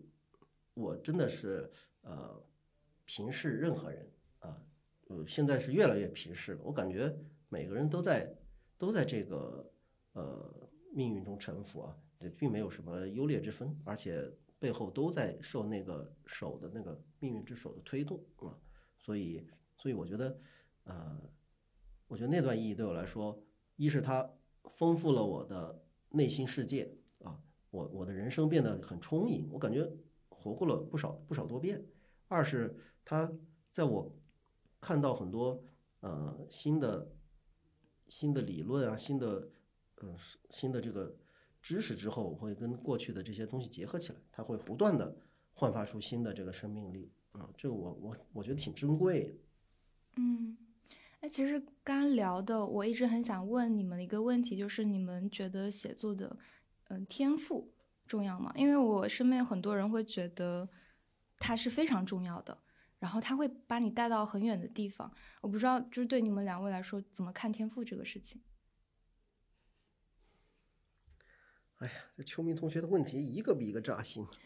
[0.75, 2.43] 我真的是呃
[3.05, 4.63] 平视任何人啊，
[5.09, 6.61] 呃，现在是越来越平视了。
[6.63, 7.15] 我感觉
[7.49, 8.35] 每个人都在
[8.79, 9.71] 都在这个
[10.13, 18.57] 呃命运中沉浮啊，这并没有什么优劣之分，而且背后都在受那个手的那个命运之手的推动啊，
[18.97, 20.41] 所以所以我觉得
[20.85, 21.21] 呃，
[22.07, 23.39] 我觉得那段意义对我来说，
[23.83, 24.31] 一是它
[24.71, 27.37] 丰富了我的内心世界啊，
[27.73, 29.91] 我我的人生变得很充盈，我感觉
[30.29, 31.81] 活过了不少不少多变；
[32.29, 33.29] 二是它
[33.73, 34.15] 在我
[34.81, 35.65] 看到很多
[35.99, 37.11] 呃新的
[38.07, 39.51] 新的理论啊，新的
[40.01, 40.17] 嗯
[40.51, 41.17] 新的这个
[41.61, 45.17] 知识之后，我会跟过去的这些东西结合起来，它会不断的
[45.55, 49.35] 焕发出新的这个生命力啊，这个我我我觉得挺珍贵的。
[50.19, 50.57] 嗯，
[51.23, 56.37] 哎，其实刚刚聊的，我一直很想问你们的一个问题，就是你们觉得写作的
[56.89, 57.73] 嗯天赋
[58.09, 58.53] 重要吗？
[58.57, 60.69] 因为我身边有很多人会觉得
[61.39, 62.59] 它是非常重要的，
[62.99, 65.15] 然后它会把你带到很远的地方。
[65.41, 68.43] 我不知道，就是对你们两位来说，怎么看天赋这个事情？
[71.77, 74.27] 哎呀，这秋明同学的问题一个比一个扎心。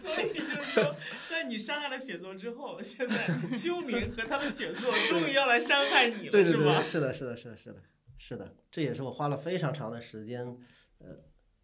[0.00, 0.94] 所以就是说，
[1.40, 6.82] 在你伤害了写作之后， 现在秋明和他的写作 终于要来伤害你了，对对对，是吗？
[6.82, 7.82] 是的，是的，是的，是的，
[8.18, 10.44] 是的，这也是我花了非常长的时间，
[10.98, 11.06] 呃，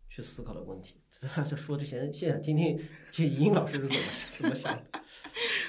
[0.09, 0.95] 去思考的问题。
[1.21, 4.03] 在说之前，先想听听这莹莹老师是怎么
[4.39, 5.03] 怎么想的。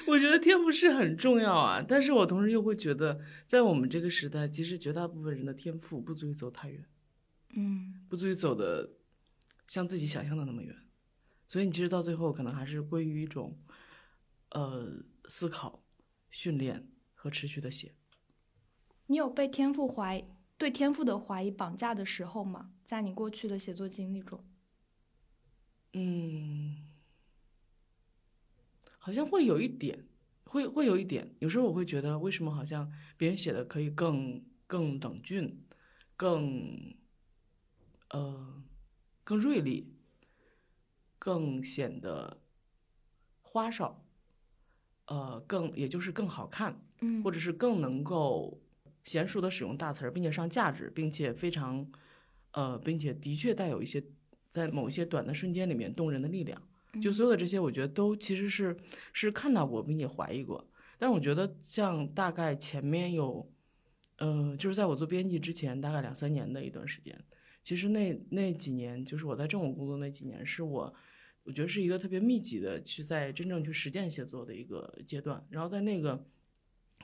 [0.06, 6.82] 我觉得天赋是很重要啊，但是我同时又会觉得，在我们这个时代，其实绝大部分人的天赋不足以走太远，
[7.54, 8.88] 嗯不足以走的
[9.66, 10.74] 像自己想象的那么远，
[11.46, 13.58] 所以你其实到最后可能还是归于一种，
[14.50, 15.82] 呃，思考、
[16.30, 17.94] 训练和持续的写。
[19.06, 20.24] 你有被天赋怀疑、
[20.56, 22.72] 对天赋的怀疑绑架的时候吗？
[22.84, 24.44] 在你过去的写作经历中？
[25.92, 26.88] 嗯，
[28.98, 30.06] 好像会有一点，
[30.44, 31.34] 会会有一点。
[31.38, 35.64] 有时候我会觉得，为什么好像别人写的可以更更冷峻，
[36.16, 36.94] 更
[38.10, 38.62] 呃
[39.24, 39.94] 更锐利，
[41.18, 42.42] 更显得
[43.40, 44.04] 花哨，
[45.08, 48.58] 呃，更也就是更好看，嗯或者是更能够
[49.04, 51.86] 娴熟的使用大词儿，并且上价值，并且非常
[52.52, 54.02] 呃，并且的确带有一些
[54.50, 56.60] 在某一些短的瞬间里面动人的力量。
[57.02, 58.76] 就所有的这些，我觉得都其实是
[59.12, 60.66] 是看到过并且怀疑过。
[60.98, 63.50] 但是我觉得像大概前面有，
[64.16, 67.16] 呃，就是在我做编辑之前，大概两三年的一段时间，
[67.62, 70.92] 其实那那几年，就是我在政府工作那几年，是我
[71.48, 75.42] 我觉得是一个特别密集的去在真正去实践写作的一个阶段。
[75.48, 76.14] 然后在那个，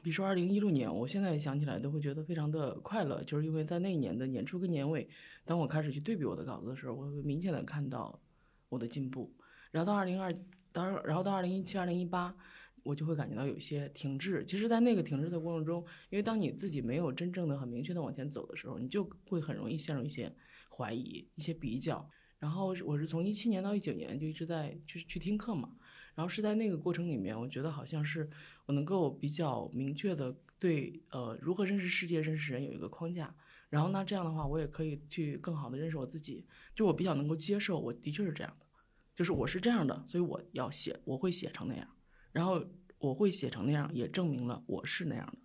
[0.03, 5.09] 比如说二零一六年，我现在想起来都会觉得非常的快乐，就是因为在那一年的年初跟年尾，
[5.47, 8.21] 当我开始去对比我的稿子的时候，我会明显的看到
[8.69, 9.35] 我的进步。
[9.71, 10.31] 然后到二零二，
[10.73, 12.37] 到然后到二零一七、二零一八，
[12.83, 14.45] 我就会感觉到有些停滞。
[14.45, 20.31] 其实，在那个停滞的过程中，因为当你自己没有真正的很明确的往前走的时候，你就会很容易陷入一些
[20.69, 22.07] 怀疑、一些比较。
[22.45, 25.75] 然后我是从一七年到一九年就一直在去去听课嘛，
[26.15, 28.29] 然后是在那个过程里面，我觉得好像是
[28.67, 33.35] 我能够比较明确的对呃如何认识世界、认识人有一个框架。
[33.71, 38.67] 然后那，这样的话，我也可以去更好的认识我自己，就我比较能够接受，我的确是这样的。
[39.15, 41.89] 就是我是这样的，所以我要写，我会写成那样，
[42.31, 42.63] 然后
[42.99, 45.39] 我会写成那样，也证明了我是那样的。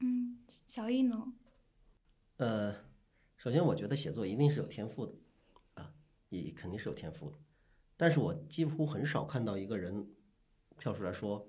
[0.00, 1.34] 嗯，小易呢？
[2.38, 2.74] 呃，
[3.36, 5.29] 首先我觉得写作一定是有天赋的，啊，
[6.30, 7.36] 也肯定是有天赋的，
[7.96, 10.08] 但是我几乎很少看到一个人
[10.78, 11.46] 跳出来说，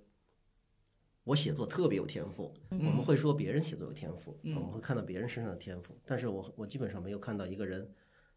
[1.23, 2.53] 我写作特别有天赋。
[2.71, 7.93] 我们会说别人写作有天赋，我们会看到别人身上的天赋，但是我我基本上没有看到一个人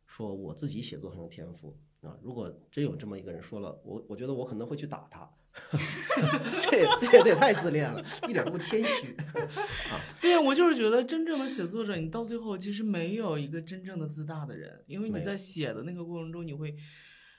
[0.06, 2.18] 说我自己写作很有天赋啊。
[2.22, 5.28] 如果真有这么一个人说了，我我觉得我可能会去打他。
[6.60, 9.16] 这也这也太自恋了，一点都不谦虚。
[10.20, 16.74] 对，我就是觉得真正的写作者，你到最后其实没有一个真正的自大的人，因为你在写的那个过程中，你会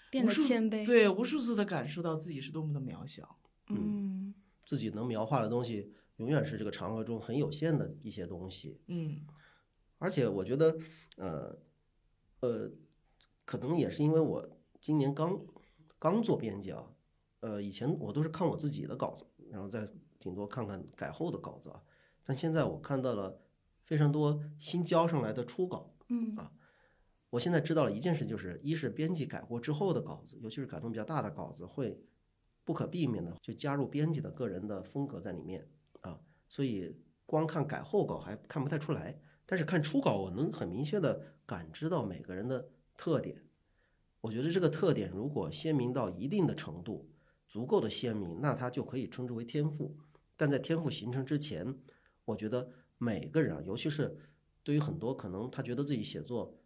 [0.09, 3.37] 变得谦卑，对，无数次的感受到自己是多么的渺小。
[3.69, 4.33] 嗯，
[4.65, 8.79] 自己能描画的东西，永远是这个长河中很有限的一些东西。
[8.87, 9.21] 嗯，
[9.97, 10.77] 而且我觉得，
[11.17, 11.57] 呃，
[12.39, 12.71] 呃，
[13.43, 15.39] 可能也是因为我今年刚
[15.99, 16.91] 刚做编辑啊。
[17.45, 21.79] 呃，以前我都是看我自己的稿子，然后再顶多看看改后的稿子啊。
[22.23, 23.39] 但现在我看到了
[23.83, 26.51] 非常多新交上来的初稿，嗯啊，
[27.29, 32.01] 我现在知道了一件事，就是一是编辑改过之后的稿子，尤其是改动比较大的稿子，会
[32.63, 35.69] 不可避免的就加入编辑的个人的风格在里面
[36.01, 36.19] 啊。
[36.47, 43.45] 所以光看改后稿还看不太出来，但是看初稿，我能很明确的感知到每个人的特点。
[44.21, 47.07] 我觉得这个特点如果鲜明到一定的程度。
[47.47, 49.95] 足够的鲜明，那它就可以称之为天赋。
[50.35, 51.77] 但在天赋形成之前，
[52.25, 54.17] 我觉得每个人，尤其是
[54.63, 56.59] 对于很多可能他觉得自己写作，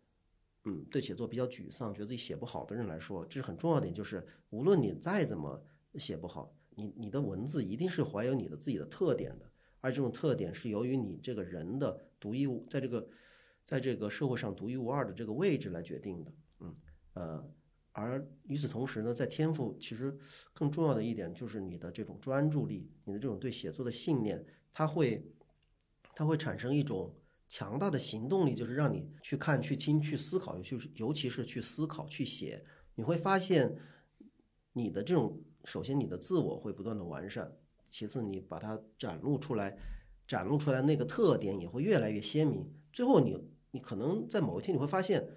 [0.63, 5.63] 嗯，对写作比较沮丧，觉得自己写不好的人来说，这是很重要点，就是无论你再怎么
[5.95, 13.07] 写不好，你你的文字一定是怀有你的自己的特点的，而这种特点是由于你这个人的独一无，在这个
[13.63, 16.33] 在这个社会上独一无二的这个位置来决定的。
[16.61, 16.75] 嗯，
[17.13, 17.51] 呃。
[17.99, 20.17] 而与此同时呢，在天赋其实
[20.53, 25.25] 更重要的一点就是你的这种专注力，你的这种对写作的信念，它会，
[26.15, 27.13] 它会产生一种
[27.47, 32.63] 强大的行动力，就是让你去看、去听、去思考，尤其是尤其是去思考、去写，
[32.95, 33.75] 你会发现
[34.73, 37.51] 你的这种，首先你的自我会不断的完善，
[37.89, 39.77] 其次你把它展露出来，
[40.27, 43.37] 展露出来那个特点也会越来越鲜明，最后你
[43.71, 45.27] 你可能在某一天你会发现。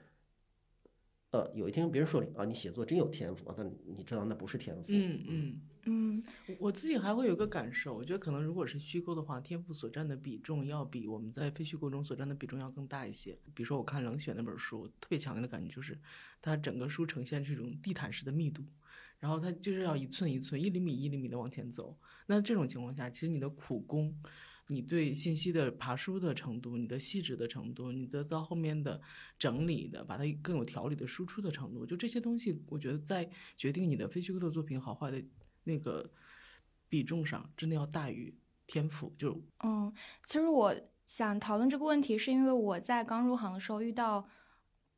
[1.33, 4.85] 呃，有一天别人说你啊，你写作真有天赋啊，但你知道那不是天赋。
[4.89, 6.23] 嗯嗯嗯，
[6.59, 13.33] 我自己还会有个感受，我觉得可能如果是虚构的话，天赋所占的比重要比我们在非虚构中所占的比重要更大一些。
[13.55, 15.99] 比如说我看冷血那本书，特别强烈的感觉就是，
[16.43, 18.63] 它整个书呈现这种地毯式的密度，
[19.19, 21.97] 然后它就是要一寸一寸、一厘米一厘米的往前走。
[22.27, 24.15] 那这种情况下，其实你的苦功。
[24.73, 29.01] 你对信息的爬书的程度，你的细致的程度，你的到后面的
[29.39, 35.23] 整理的，把它更有条理的输出的程度，就这些东西，我觉得在决定你的非虚构的作品好坏的
[35.65, 36.11] 那个
[36.89, 38.35] 比重上，真的要大于
[38.67, 39.15] 天赋。
[39.19, 39.93] 就嗯，
[40.25, 40.75] 其实我
[41.07, 44.27] 想讨论这个问题，是因为我在刚入行的时候遇到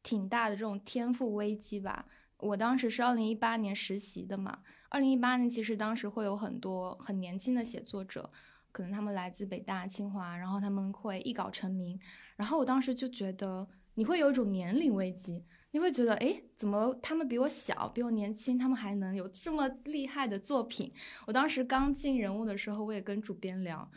[0.02, 2.06] 挺大的这种天赋危机吧。
[2.38, 4.60] 我当时是二零一八年实习的嘛，
[4.90, 8.30] 二零一八年其实当时会有很多很年轻的写作者。
[8.74, 11.96] 可能他们来自北大、清华，然后他们会一稿成名，
[12.34, 20.92] 然后我当时就觉得你会有一种年龄危机，你会觉得哎，怎么他们比我小，比我年轻，他们还能有这么厉害的作品？
[21.24, 23.88] 我当时刚进人物的时候，我也跟主编聊，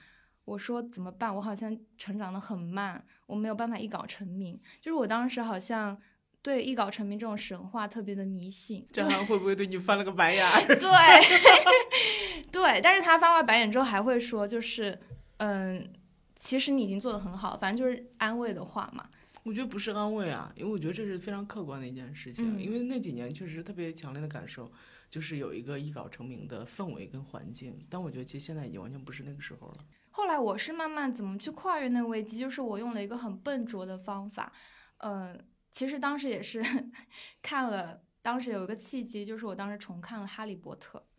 [0.46, 1.36] 我说怎么办？
[1.36, 6.00] 我好像成长的很慢，我没有办法一稿成名，就是我当时好像。
[6.44, 10.46] 对一稿成名这种神话特别的迷信，这还 会不会对你翻了个白眼？
[10.68, 10.78] 对，
[12.58, 14.98] 对，但是他翻完白眼之后还会说，就是，
[15.38, 15.93] 嗯，
[16.36, 19.08] 其实你已经做的很好，反正就是安慰的话嘛。
[19.43, 22.60] 我觉得不是安慰啊，因为我觉得这是非常客观的一件事情。
[22.60, 24.72] 因为那几年确实特别强烈的感受，
[25.10, 27.86] 就是有一个一稿成名的氛围跟环境。
[27.89, 29.78] 但我觉得其实现在已经完全不是那个时候了。
[30.10, 34.52] 后来我是慢慢怎么去跨越那个危机，就是我用了一个很笨拙的方法，
[34.98, 35.39] 嗯。
[35.74, 36.60] 其实当时也是
[37.43, 41.17] 看了，当时有一个契机，就是我当时重看了《哈利波特》，呃，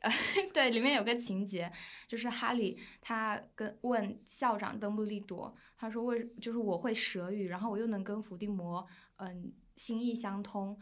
[0.54, 1.70] 对，里面有个情节，
[2.06, 8.86] 就是哈利他跟问校长邓布利多，他说为就是我会蛇语，然后我又能跟伏地魔
[9.16, 10.78] 嗯心意相通，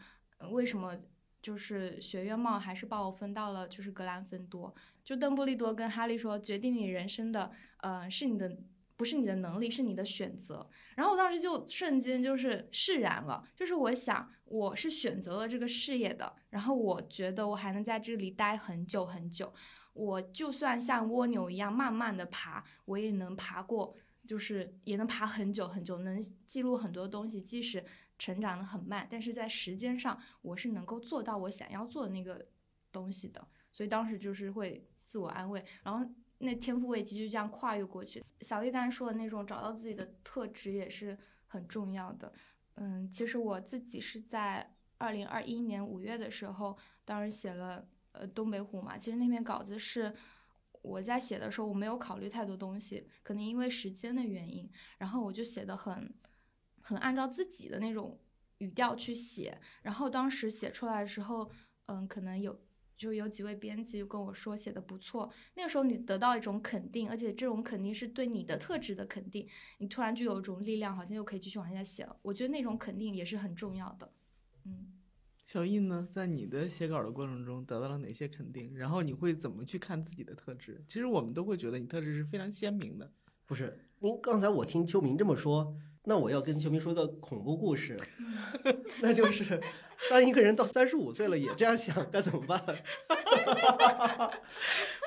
[0.51, 0.97] 为什么
[1.41, 4.73] 就是学院帽还是把我分到了就是格兰芬多？
[5.03, 8.57] 就邓布利多跟哈利说，决定你人生的呃是你的。
[8.99, 10.69] 不是你的能力，是你的选择。
[10.93, 19.53] 然后我当时就瞬间就是释然了，就是我想我是选择了这个事业的，然后我觉得我还能在这里待很久很久。
[19.93, 23.95] 我就算像蜗牛一样慢慢的爬，我也能爬过，
[24.27, 27.41] 就是也能爬很久很久，能记录很多东西。
[27.41, 27.81] 即使
[28.17, 32.45] 成长的很慢，但是在时间上我是能够做到我想要做的那个
[32.91, 36.05] 东西的，所以当时就是会自我安慰，然后
[36.39, 38.21] 那天赋危机就这样跨越过去。
[38.41, 41.17] 小玉刚才说的那种找到自己的特质也是
[41.47, 42.33] 很重要的。
[42.75, 50.13] 嗯，其实我自己是在二零二一年五月的时候，当时写了呃东北虎嘛，其实那篇稿子是。
[50.81, 56.09] 我在写的时候，我没有考虑太多东西，可能因为时间的原因，然后我就写的很，
[56.79, 58.17] 很按照自己的那种
[58.59, 59.59] 语调去写。
[59.81, 61.51] 然后当时写出来的时候，
[61.87, 62.57] 嗯，可能有
[62.99, 65.31] 就有几位编辑跟我说写的不错。
[65.55, 69.47] 那个时候你得到一种肯定，而且这种肯定是对你的特质的肯定，
[69.77, 72.15] 你突然就有一种力量，好像又可以继续往下写了。
[72.21, 74.11] 我觉得那种肯定也是很重要的，
[74.65, 74.93] 嗯。
[75.45, 78.77] 小印呢，在你的写稿的过程中得到了哪些肯定？
[78.77, 80.83] 然后你会怎么去看自己的特质？
[80.87, 83.11] 其实我们都会觉得你特质是非常鲜明的。
[83.47, 85.73] 不是，您刚才我听秋明这么说，
[86.03, 87.99] 那我要跟秋明说个恐怖故事，
[89.01, 89.59] 那就是
[90.09, 92.63] 当一个人到三十五岁了也这样想，该怎么办？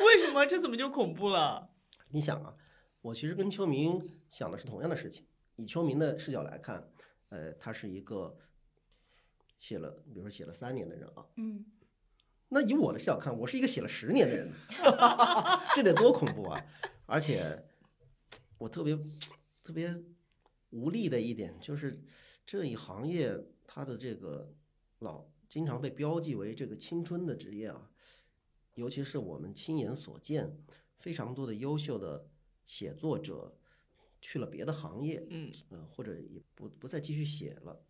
[0.05, 1.71] 为什么这怎么就恐怖了？
[2.11, 2.55] 你想啊，
[3.01, 5.25] 我其实跟秋明想的是同样的事情。
[5.57, 6.89] 以秋明的视角来看，
[7.31, 8.37] 呃，他是一个。
[9.59, 11.65] 写了，比如说写了三年的人啊，嗯，
[12.49, 14.51] 那以我的视角看，我是一个写了十年的人，
[15.73, 16.61] 这得多恐怖啊！
[17.07, 17.65] 而且
[18.59, 18.99] 我特别
[19.63, 20.03] 特别
[20.71, 22.03] 无力的一点就是，
[22.47, 24.55] 这一行业它的这个
[25.01, 27.91] 老经常被标记为这个青春的职业啊，
[28.75, 30.57] 尤其是我们亲眼所见，
[30.99, 32.29] 非常多的优秀的
[32.65, 33.59] 写作者
[34.21, 37.85] 去了别的行业，嗯，呃，或者也不不再继续写了。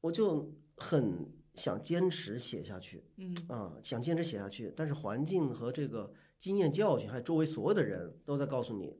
[0.00, 8.98] 我就很想坚持写下去，嗯啊，想坚持写下去，但是环境和这个经验教训，还有周围所有的人都在告诉你，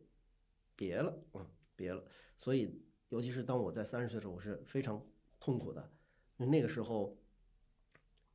[0.77, 1.47] 别了，嗯，
[1.77, 2.05] 别了。
[2.37, 5.05] 所以，尤其是当我在三十岁的时候，我是非常
[5.39, 5.91] 痛苦的。
[6.37, 7.17] 那个时候，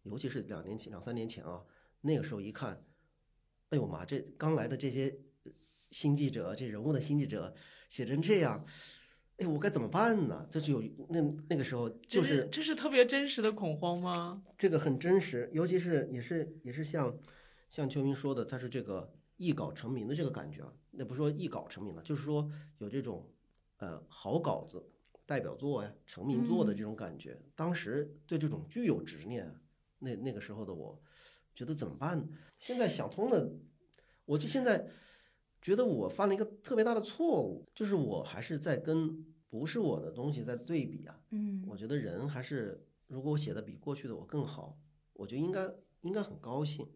[0.03, 1.65] 尤其是两年前、两三年前啊，
[2.01, 2.83] 那个时候一看，
[3.69, 5.19] 哎呦妈，这刚来的这些
[5.91, 7.53] 新记者，这人物的新记者
[7.89, 8.65] 写成这样。
[9.37, 10.47] 哎，我该怎么办呢？
[10.51, 14.43] 这就有那那个时候，就是这是特别真实的恐慌吗？
[14.57, 17.17] 这个很真实，尤其是也是也是像
[17.69, 20.73] 像秋明说的，他是这个一稿成名的这个感觉啊。
[20.91, 23.27] 那不是说一稿成名了，就是说有这种
[23.77, 24.83] 呃好稿子、
[25.25, 27.39] 代表作呀、成名作的这种感觉。
[27.55, 29.53] 当时对这种具有执念，
[29.99, 31.01] 那那个时候的我，
[31.53, 32.27] 觉得怎么办？
[32.59, 33.51] 现在想通了，
[34.25, 34.89] 我就现在。
[35.61, 41.19] 觉得我犯了一个特别大的错误，就是我还是在跟不是我的东西在对比啊。
[41.31, 44.79] 嗯，我觉得人还是，如果我写的比过去的我更好，
[45.11, 45.69] 我就应该
[45.99, 46.87] 应该很高兴。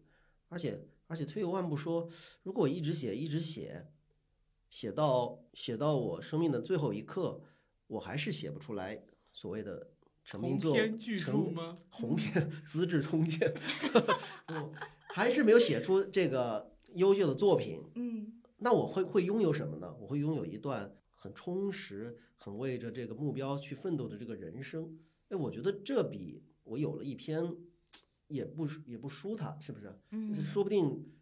[0.48, 0.82] 而且
[1.14, 2.08] 而且退一万步说，
[2.42, 3.86] 如果我一直写一直写，
[4.68, 7.40] 写到写到我生命的最后一刻，
[7.86, 9.00] 我还是写不出来
[9.32, 9.92] 所谓的
[10.24, 10.76] 成名作，
[11.16, 11.76] 成吗？
[11.88, 13.54] 鸿篇《资治通鉴》，
[15.14, 17.80] 还是没有写出这个优秀的作品。
[17.94, 18.42] 嗯。
[18.56, 19.94] 那我会会拥有什么呢？
[20.00, 24.98] 我会拥有一段很充实、很为着这个目标去奋斗的这个人生。
[25.28, 27.54] 哎，我觉得这比我有了一篇
[28.28, 29.92] 也不也不输他，是不是？
[30.10, 31.12] 嗯，说不定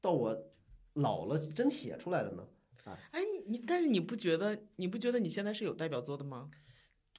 [0.00, 0.52] 到我
[0.94, 2.48] 老了真写出来了呢。
[2.84, 6.50] 啊，哎，你但是你不觉得你不觉得你现在是有代表作的吗？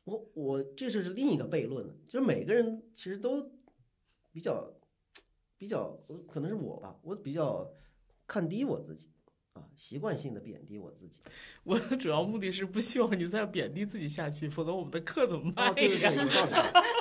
[0.04, 3.52] 我我这就是另一个悖论，就是每个人其实都
[4.32, 4.72] 比较
[5.58, 7.68] 比较，可能是我吧，我比较
[8.28, 9.10] 看低我自己。
[9.56, 11.22] 啊，习惯性的贬低我自己，
[11.64, 15.70] 我的主要目的是不希望你再贬低自己下去，否则我们的课怎么办？
[15.70, 16.52] 哦，对对对，有道理，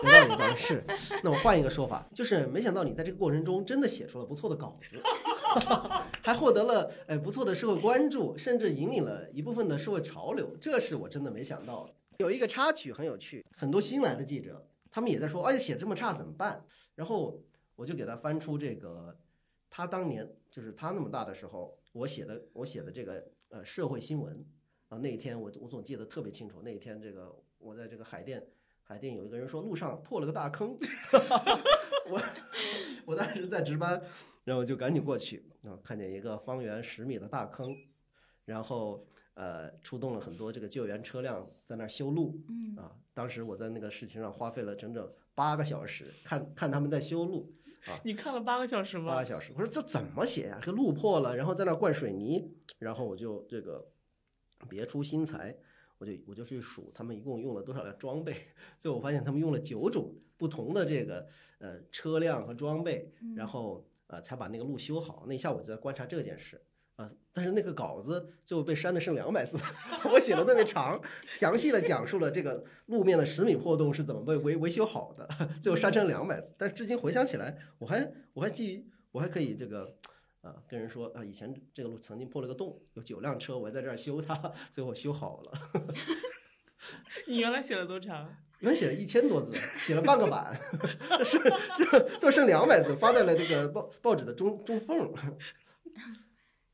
[0.05, 0.57] 有道理，有道理。
[0.57, 0.85] 是，
[1.25, 5.03] 那我换一个说法，就是没想到你在这个过程中真的写出了不错的稿子，
[6.23, 11.93] 还获得了哎不错的社会关注，甚至引领了一部分的社会潮流，这是我真的没想到的。
[12.19, 16.65] 有一个插曲很有趣，很多新来的记者，他们也在说，哎，写这么差怎么办？
[16.95, 17.43] 然后
[17.75, 19.19] 我就给他翻出这个，
[19.69, 21.77] 他当年就是他那么大的时候。
[21.95, 24.45] 我写的我写的这个呃社会新闻
[24.89, 26.61] 啊，那一天我我总记得特别清楚。
[26.63, 28.45] 那一天这个我在这个海淀
[28.83, 30.77] 海淀有一个人说路上破了个大坑，
[32.11, 32.21] 我
[33.07, 34.03] 我当时在值班，
[34.43, 37.73] 然后就赶紧过去啊，看见一个方圆十米的大坑，
[38.45, 47.55] 然后呃出动了很多这个救援车辆在那儿修路，嗯啊，当时我在那个事情上花费了整整八个小时，看看他们在修路。
[47.87, 48.01] 啊！
[48.05, 49.15] 你看了八个小时吗？
[49.15, 49.53] 八个小时。
[49.55, 50.59] 我说这怎么写呀？
[50.63, 53.87] 这路破了，然后在那灌水泥，然后我就这个
[54.69, 55.57] 别出心裁，
[55.99, 58.35] 我就我就去数他们一共用了多少辆装备。
[58.79, 61.27] 最后我发现他们用了九种不同的这个
[61.59, 65.25] 呃车辆和装备，然后呃才把那个路修好。
[65.27, 66.61] 那一下午就在观察这件事。
[66.97, 69.59] 啊，但是那个稿子最后被删的剩两百字，
[70.13, 75.29] 我写的特别长，详细的讲述了这个路面的十米破洞是怎么被维维修好的，
[75.61, 76.55] 最后删成两百字。
[76.57, 79.97] 但是至今回想起来，我还我还记我还可以这个
[80.41, 85.53] 啊跟人说啊，以前这个路曾经破了个洞，有九辆车，我在这儿修它， 最后修好了。
[87.27, 88.37] 你原来写了多长？
[88.61, 90.57] 原来写了一千多字，写了半个版，
[91.25, 91.39] 是
[91.77, 95.13] 就就剩两百字，发在了这个报报纸的中中缝。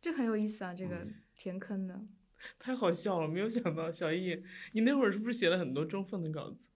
[0.01, 2.01] 这很有意思啊，这个嗯填坑的。
[2.59, 4.43] 太好笑了，没有想到小易，
[4.73, 6.69] 你那会儿是不是写了很多中缝的稿子？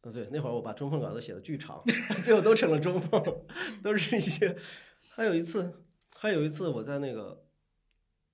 [0.00, 1.84] 啊，对，那会儿我把中缝稿子写的巨长，
[2.24, 3.22] 最后都成了中缝，
[3.82, 4.56] 都是一些。
[5.10, 5.84] 还有一次，
[6.16, 7.44] 还有一次我在那个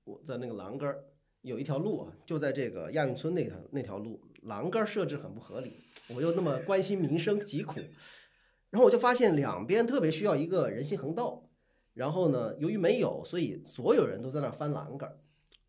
[0.04, 1.04] 我在那个栏杆儿
[1.42, 5.72] 有一条路啊，就在这个亚运村那条那条路，栏杆儿设置很不合理，
[6.14, 7.80] 我又那么关心民生疾苦，
[8.70, 11.49] 然后我就发现两边特别需要一个人行横道，
[11.94, 15.18] 然后呢，由于没有，所以所有人都在那翻栏杆儿。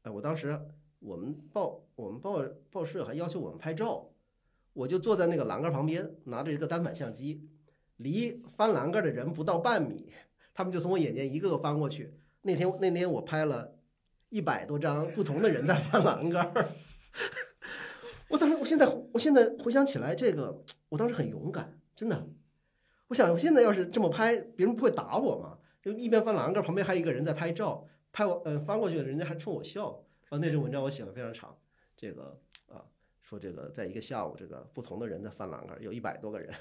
[0.04, 0.60] 哎，我当时
[1.00, 4.08] 我们报我们报报社还要求我们拍照。
[4.74, 7.46] 我就坐在那个栏杆旁边，拿着一个单反相机，
[7.98, 10.14] 离翻栏杆的人不到半米，
[10.54, 12.14] 他们就从我眼前一个个翻过去。
[12.44, 13.76] 那天那天我拍了
[14.30, 16.54] 一百多张不同的人在翻栏杆，
[18.30, 22.30] 我当时我现在我现在回想起来，这个我当时很勇敢，真的。
[23.10, 25.58] 我想我现在要是这么拍，别人不会打我吗？
[25.82, 30.04] 就一边翻栏杆，旁边还有一个人在拍照，拍我呃翻过去，人家还冲我笑。
[30.30, 31.58] 啊，那篇文章我写了非常长，
[31.96, 32.86] 这个啊。
[33.22, 36.54] 说这个，在一个下午，这个不同的人在翻栏杆，有一百多个人，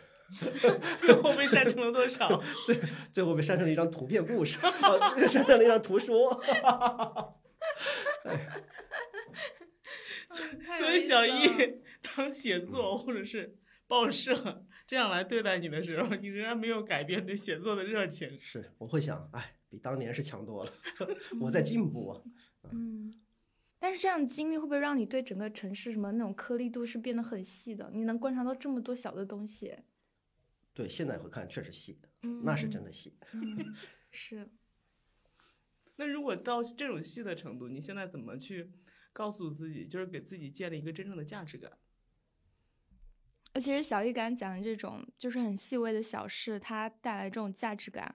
[0.98, 2.40] 最后被删成了多少？
[2.64, 2.78] 最
[3.10, 6.30] 最后被删成了一张图片故事，啊、删成了一张图说。
[8.24, 8.62] 哎，
[10.78, 11.80] 作为小易，
[12.16, 13.56] 当写作或者是
[13.88, 18.36] 报社这样来对待你的时候，你仍然没有改变对写作的热情。
[18.40, 20.72] 是，我会想，哎，比当年是强多了，
[21.40, 22.22] 我在进步啊。
[22.72, 23.14] 嗯。
[23.78, 27.88] 但是这样的经历会不会让你对整个城市什么那种颗粒度是变得很细的？
[27.94, 29.72] 你能观察到这么多小的东西？
[30.74, 33.16] 对，现在回看确实细，嗯、那是真的细。
[33.30, 33.72] 嗯、
[34.10, 34.50] 是。
[35.94, 38.72] 那如果到这种细的程度，你现在怎么去
[39.12, 41.78] 告诉自己，就是给自己建立一个真正的价值感？
[43.54, 48.14] 其实小易刚讲的这种就是很细微的小事，它带来这种价值感。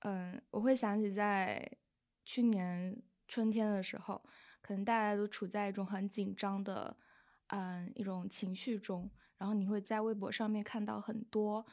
[0.00, 1.70] 嗯，我会想起在
[2.24, 4.22] 去年春天的时候。
[4.62, 6.96] 可能大家都处在一种很紧张的，
[7.50, 9.08] 嗯，一种情绪中，
[9.38, 11.64] 然后你会在微博上面看到很多，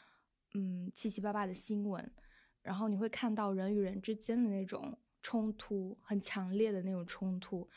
[0.54, 2.14] 嗯，七七八八的新闻，
[2.62, 7.68] 然后你会看到人与人之间的那种冲突，很强烈的那种冲突。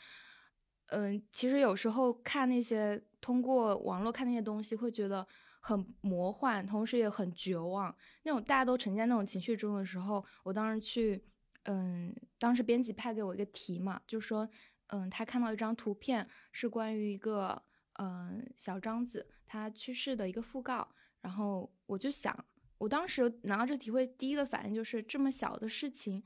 [0.87, 5.25] 嗯，其实有时候看那些通过网络看那些东西，会觉得
[5.59, 7.95] 很魔幻，同时也很绝望。
[8.23, 11.23] 那种大家都沉浸在那种情绪中的时候，我当时去，
[11.63, 14.49] 嗯，当时编辑派给我一个题嘛，就说。
[14.89, 17.61] 嗯，他看到一张图片，是关于一个
[17.99, 20.87] 嗯小张子他去世的一个讣告。
[21.19, 22.33] 然后我就想，
[22.77, 26.23] 我当时拿到这题会第一个反应就是这么小的事情，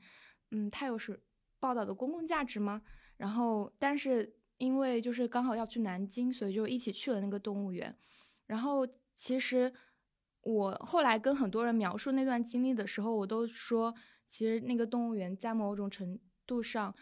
[0.52, 1.20] 嗯，它有是
[1.58, 2.82] 报道的公共价值吗？
[3.16, 4.32] 然后，但是
[4.62, 7.94] 因为就是刚好要去南京，所以就一起去了那个动物园。
[8.46, 8.86] 然后，
[9.16, 9.72] 其实
[10.42, 13.94] 我后来跟很多人描述那段经历的时候，我都说，
[14.28, 16.94] 其实那个动物园在某种程度上。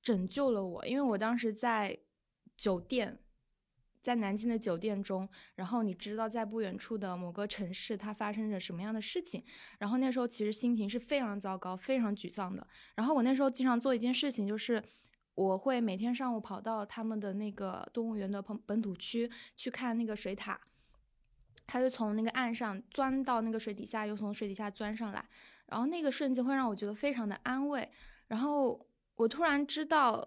[0.00, 1.98] 拯救了我，因为我当时在
[2.56, 3.18] 酒店，
[4.00, 9.44] 在南京的酒店中，然后你知道在不远处的某个城市它发生着什么样的事情，
[9.78, 12.64] 然后那时候其实心情是非常糟糕、非常沮丧的。
[12.94, 14.82] 然后我那时候经常做一件事情，就是
[15.38, 20.56] 我会每天上午跑到他们的那个动物园的本本土区去看那个水獭，
[21.66, 25.24] 它就从那个岸上钻到那个水底下，又从水底下钻上来，
[25.66, 27.88] 然后那个瞬间会让我觉得非常的安慰，
[28.26, 28.84] 然后。
[29.18, 30.24] 我突然知道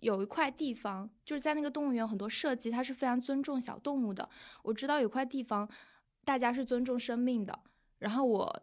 [0.00, 4.28] 有一块地方，就是在那个动物园，很多设计它是非常尊重小动物的。
[4.64, 5.70] 我知道有块地方，
[6.24, 7.56] 大家是尊重生命的。
[8.00, 8.62] 然后我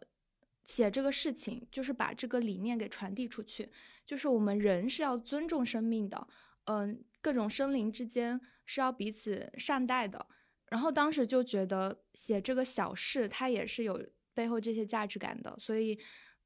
[0.70, 3.68] 写这个事情，就是把这个理念给传递出去，
[4.06, 6.28] 就是我们人是要尊重生命的，
[6.64, 10.24] 嗯，各种生灵之间是要彼此善待的。
[10.66, 14.00] 然后当时就觉得写这个小事，它也是有
[14.32, 15.52] 背后这些价值感的。
[15.58, 15.98] 所以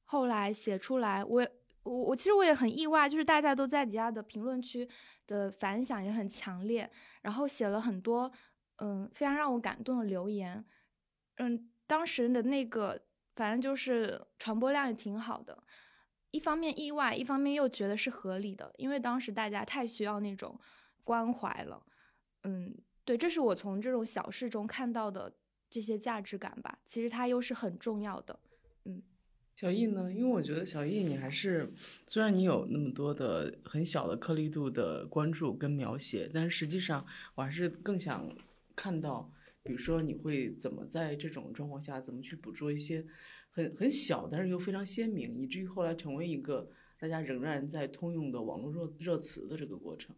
[0.04, 1.50] 后来写出来，我也。
[1.84, 4.88] 我我其实我也很意外，就是大家都在底下的评论区
[5.26, 8.32] 的反响也很强烈，然后写了很多
[8.76, 10.64] 嗯非常让我感动的留言，
[11.36, 12.98] 嗯，当时的那个
[13.34, 15.62] 反正就是传播量也挺好的，
[16.30, 20.58] 一方面意外，一方面又觉得是合理的，因为当时大家太需要那种
[21.02, 21.84] 关怀了，
[22.44, 22.74] 嗯，
[23.04, 25.32] 对，这是我从这种小事中看到的
[25.68, 28.38] 这些价值感吧，其实它又是很重要的，
[28.84, 29.02] 嗯。
[29.56, 30.12] 小易呢？
[30.12, 31.72] 因为我觉得小易你还是，
[32.08, 37.06] 虽然你有那么多的很小的颗粒度的关注跟描写，但是实际上
[37.36, 38.28] 我还是更想
[38.74, 39.30] 看到，
[39.64, 43.04] 比如说你会怎么在这种状况下，怎么去捕捉一些
[43.50, 50.14] 很很小，但是又非常鲜明，以至于后来成为一个大家仍然在通用的网络热热词的这个过程。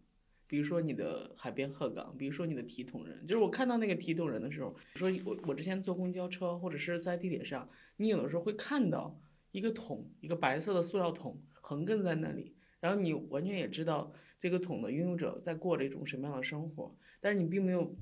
[0.47, 9.19] 比如说你的海边鹤岗，比如说你的提桶人，就是我看到那个提桶人的时候，说我我之前坐公交车或者是在地铁上，你有的时候会看到。
[9.53, 17.97] 一个桶，一个白色的塑料桶横亘在那里，然后你完全也知道这个桶的拥有者在过着一种什么样的生活，但是你并没有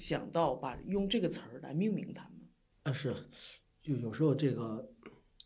[0.00, 2.48] 想到把用这个词儿来命名他们。
[2.82, 3.14] 啊，是，
[3.80, 4.90] 就有时候这个，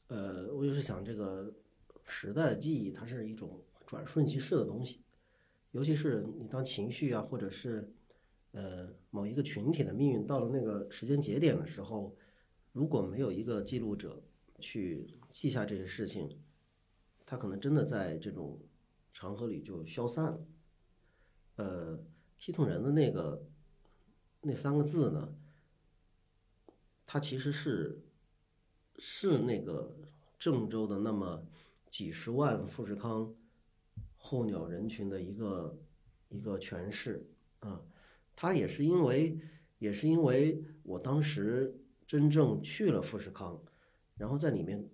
[0.06, 1.52] 呃，我就是想这个
[2.04, 5.02] 时代的记忆，它是一种转瞬即逝的东西，
[5.72, 7.92] 尤其是你当情绪啊，或者是
[8.52, 12.16] 呃某一个群体的命运到了那个时间节点的时候，
[12.72, 14.22] 如果没有一个记录者
[14.60, 15.18] 去。
[15.34, 16.30] 记下这些事情，
[17.26, 18.56] 他可能真的在这种
[19.12, 20.46] 长河里就消散了。
[21.56, 21.98] 呃，
[22.36, 23.44] 批桶人的那个
[24.44, 25.34] 那三个字呢，
[27.04, 28.02] 它其实是
[28.98, 29.96] 是那个
[30.38, 31.46] 郑州的那么
[31.90, 33.34] 几十万富士康
[34.16, 35.78] 候鸟人群的一个
[36.28, 37.26] 一个诠释
[37.60, 37.82] 啊。
[38.36, 39.38] 他也是因为
[39.78, 43.60] 也是因为我当时真正去了富士康，
[44.16, 44.88] 然后在里面。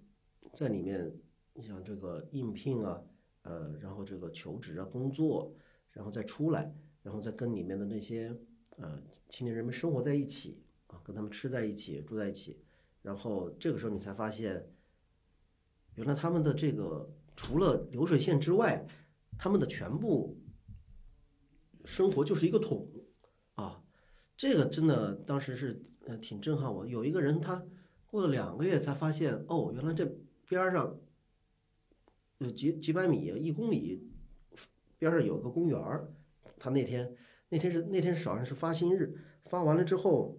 [0.53, 1.17] 在里面，
[1.55, 3.01] 你想这个应聘啊，
[3.43, 5.55] 呃，然后这个求职啊，工作，
[5.93, 6.75] 然后再出来，
[7.05, 8.37] 然后再跟里面的那些
[8.77, 8.99] 呃
[9.29, 12.63] 青年人们生活在一起啊，跟他们吃在一起，住在一起，
[13.03, 14.73] 然后这个时候你才发现，
[15.95, 18.87] 原来他们的这个除了流水线之外，
[19.39, 20.39] 他们的全部
[21.85, 22.89] 生活就是一个桶
[23.55, 23.83] 啊，
[24.37, 26.87] 这个真的当时是呃挺震撼我。
[26.87, 27.65] 有一个人他
[28.07, 30.11] 过了两个月才发现，哦，原来这。
[30.51, 30.99] 边上，
[32.39, 34.11] 有几几百米一公里，
[34.99, 35.79] 边上有个公园。
[36.59, 37.15] 他那天
[37.51, 40.39] 那天是那天好像是发薪日，发完了之后，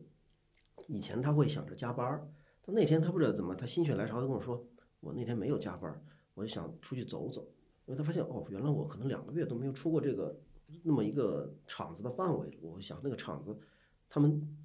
[0.87, 2.27] 以前他会想着加班儿。
[2.63, 4.67] 他那天他不知道怎么，他心血来潮，他跟我说
[5.01, 6.01] ：“我那天没有加班儿，
[6.33, 7.41] 我就想出去走走。”
[7.85, 10.39] 因为他发现哦，原来我可能两个月都没有出过这个
[10.83, 12.57] 那么一个厂子的范围。
[12.61, 13.57] 我想那个厂子，
[14.07, 14.57] 他们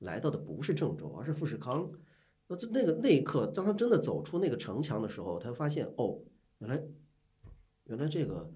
[0.00, 1.90] 来到的不是郑州，而是富士康。
[2.48, 6.20] 那这那个那一刻，当他真的走出那个城墙的时候，他发现哦，
[6.58, 6.82] 原来
[7.84, 8.50] 原来这个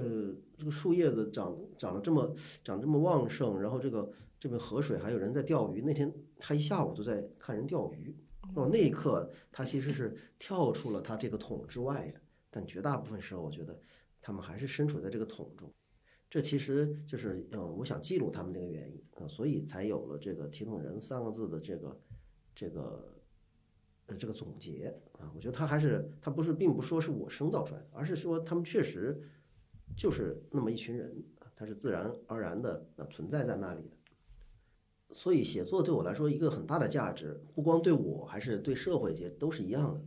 [0.00, 2.34] 呃这个树叶子长长得这么
[2.64, 5.82] 长这么旺盛，然后这个这边河水还有人在钓鱼。
[5.82, 8.16] 那天他一下午都在看人钓鱼。
[8.54, 12.20] 哦，那一刻他其实是跳出了他这个桶之外的，
[12.50, 13.78] 但绝大部分时候，我觉得
[14.22, 15.70] 他们还是身处在这个桶中。
[16.30, 22.00] 这其实就是嗯，我想记录他们这个原因啊，所以才有了这个“提桶人”三个字的这个。
[22.54, 23.14] 这个
[24.06, 29.22] 呃，这个总结啊，我觉得他还是他不是，并不说是我生造出来的，而是说他们确实
[29.96, 33.96] 就是那么一群人啊，他是自然而然的啊存在在那里的。
[35.12, 40.00] 所以写作对我来说一个很大的价值，不光对我，还是对社会界都是一样的。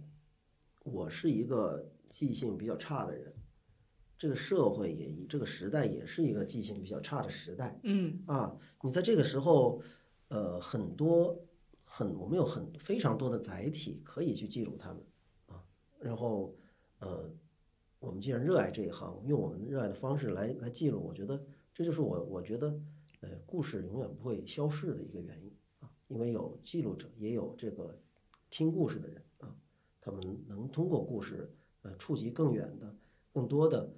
[0.84, 3.34] 我是一个记性比较差的人，
[4.17, 7.79] 这个社会也这个时代也是一个记性比较差的时代。
[7.84, 9.82] 嗯啊，你在这个时候，
[10.27, 11.39] 呃，很多。
[11.93, 15.03] 很，我们有很非常多的载体可以去记录他们，
[15.47, 15.61] 啊，
[15.99, 16.55] 然后，
[16.99, 17.29] 呃，
[18.01, 22.67] 我们既然热爱这一行，用我们热爱的方式来来记录，我觉得这就是我我觉得，
[23.19, 28.01] 呃，故事永远不会消逝的一个原因啊，因为有记录者，也有这个
[28.49, 29.55] 听故事的人啊，
[30.01, 32.97] 他们能通过故事，呃，触及更远的、
[33.31, 33.93] 更多的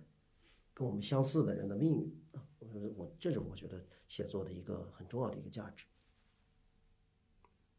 [0.73, 5.85] 跟我们相似的人的命运啊，我我这种我觉得写作的一个很重要的一个价值。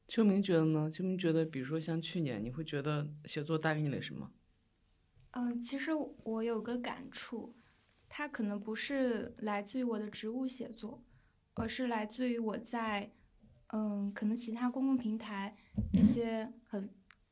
[0.08, 0.90] 秋明觉得呢？
[0.90, 4.32] 秋明觉得，比如说像去年，你会觉得写作带给你了什么？
[5.36, 5.90] 嗯，其实
[6.22, 7.56] 我有个感触，
[8.08, 11.04] 它可能不是来自于我的职务写作，
[11.54, 13.12] 而是来自于我在
[13.72, 15.56] 嗯，可能其他公共平台
[15.92, 16.88] 一些很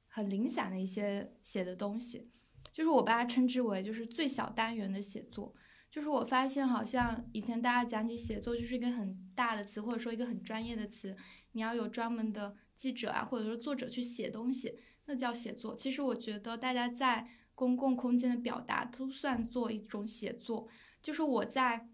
[0.08, 2.30] 很零散的一些写的东西，
[2.72, 5.54] 就是我把它称之为就是最小单元的写作。
[5.90, 11.16] 就是我发现，好像以前大家讲起写作，就是一个很大的词，或者说一个很专业的词，
[11.52, 12.56] 你要有专门的。
[12.74, 15.76] 记者啊，或者说作者去写东西，那叫写作。
[15.76, 20.68] 其实我觉得大家在公共空间的表达都算做一种写作。
[21.02, 21.88] 就是我在，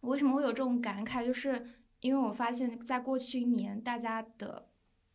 [0.00, 1.24] 我为什么会有这种感慨？
[1.24, 1.66] 就是
[2.00, 4.68] 因为我发现，在过去一年，大家的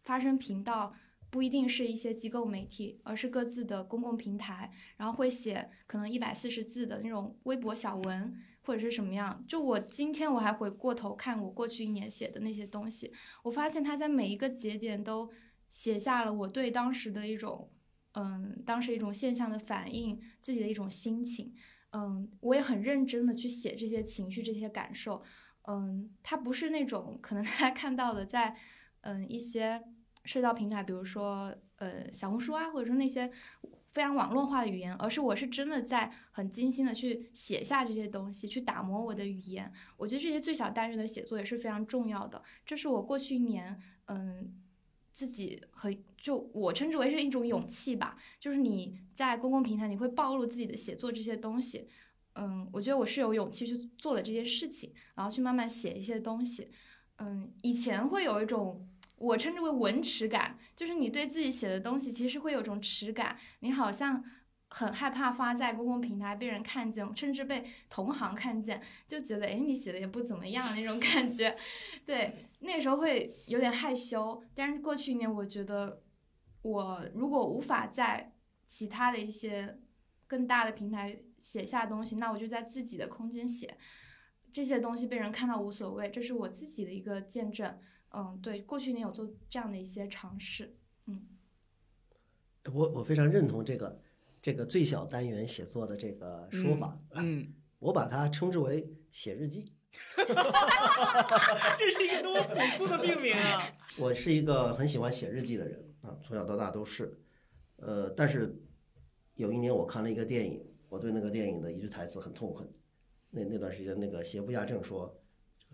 [0.03, 0.93] 发声频道
[1.29, 8.35] 不一定是一些机构媒体，而是各自的公共平台，然后会写可能一百四十字的那种微博小文。
[8.67, 9.45] 或者是什么样？
[9.47, 13.13] 就我今天我还回过头看我过去一年写的那些东西，
[13.43, 15.31] 我发现他在每一个节点都
[15.69, 17.69] 写下了我对当时的一种
[18.15, 21.53] 嗯，当时一种现象的反应，自己的一种心情。
[21.91, 25.23] 嗯，我也很认真的去写这些情绪、这些感受。
[25.67, 28.55] 嗯，它不是那种可能大家看到的，在
[29.01, 29.81] 嗯一些
[30.23, 33.31] 社交平台，比如说呃小红书啊，或者说那些
[33.93, 39.71] 非常网络化的语言，而是我是真的在很精心的去写下这些东西，去打磨我的语言。
[39.97, 42.43] 我觉得这些最小单元的写作也是非常重要的。
[42.65, 44.53] 这是我过去一年嗯
[45.15, 51.87] 自己和就我称之为是一种勇气吧，就是你在公共平台你会暴露自己的写作这些东西。
[52.33, 56.69] 嗯，我觉得我是有勇气去做了这件事情，然后去慢慢写一些东西。
[57.19, 58.85] 嗯，以前会有一种
[59.17, 64.21] 我称之为文耻感，就是你对自己写的东西其实会有种耻感，你好像
[64.77, 71.55] 很害怕发在公共平台被人看见，甚至被同行看见，就觉得哎你写的也不怎么样那种感觉。
[72.05, 74.43] 对，那时候会有点害羞。
[74.53, 76.01] 但是过去一年，我觉得
[76.61, 78.33] 我如果无法在
[78.67, 79.79] 其他的一些
[80.27, 81.21] 更大的平台。
[81.45, 83.77] 写下东西，那我就在自己的空间写，
[84.51, 87.77] 这些东西被人看到无所谓，这是我自己的一个见证。
[88.09, 90.75] 嗯，对，过去一年有做这样的一些尝试。
[91.05, 91.27] 嗯，
[92.73, 94.01] 我我非常认同这个
[94.45, 96.95] 这个最小单元写作的这个说法。
[97.15, 99.65] 嗯，我把它称之为写日记。
[101.79, 103.63] 这是一个多么朴素的命名啊！
[103.97, 107.19] 我是一个很喜欢写日记的人啊，从小到大都是。
[107.77, 108.55] 呃，但是
[109.33, 110.63] 有一年我看了一个电影。
[110.89, 112.71] 我对那个电影的一句台词很痛恨，
[113.31, 115.19] 那那段时间那个邪不压正说，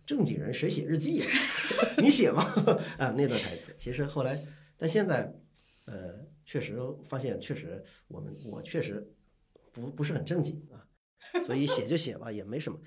[0.06, 1.26] 正经人谁写日记呀？
[2.02, 2.42] 你写吗？
[2.98, 4.42] 啊，那段台词其实后来，
[4.78, 5.36] 但现在，
[5.86, 9.10] 呃，确实发现确实我们我确实
[9.72, 10.84] 不不是很正经啊，
[11.46, 12.78] 所以写就写吧，也没什么。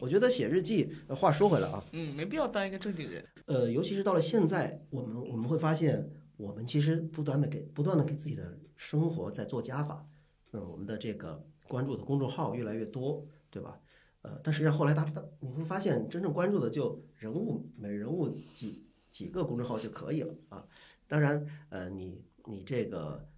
[0.00, 3.24] 我觉得写日记，话说回来啊，嗯，没必要当一个正经人。
[3.46, 10.04] 呃，尤其是到了现在，我们我们会发现，我们其实不断的给不断的给自己的生活在做加法，
[10.50, 11.46] 嗯，我们的这个。
[11.68, 13.80] 关注的公众号越来越多，对吧？
[14.22, 20.66] 呃，但实际上后来他他你会发现，真正关注的就人物每人物几几个公众号就可以了啊。
[21.06, 23.28] 当然，呃，你你这个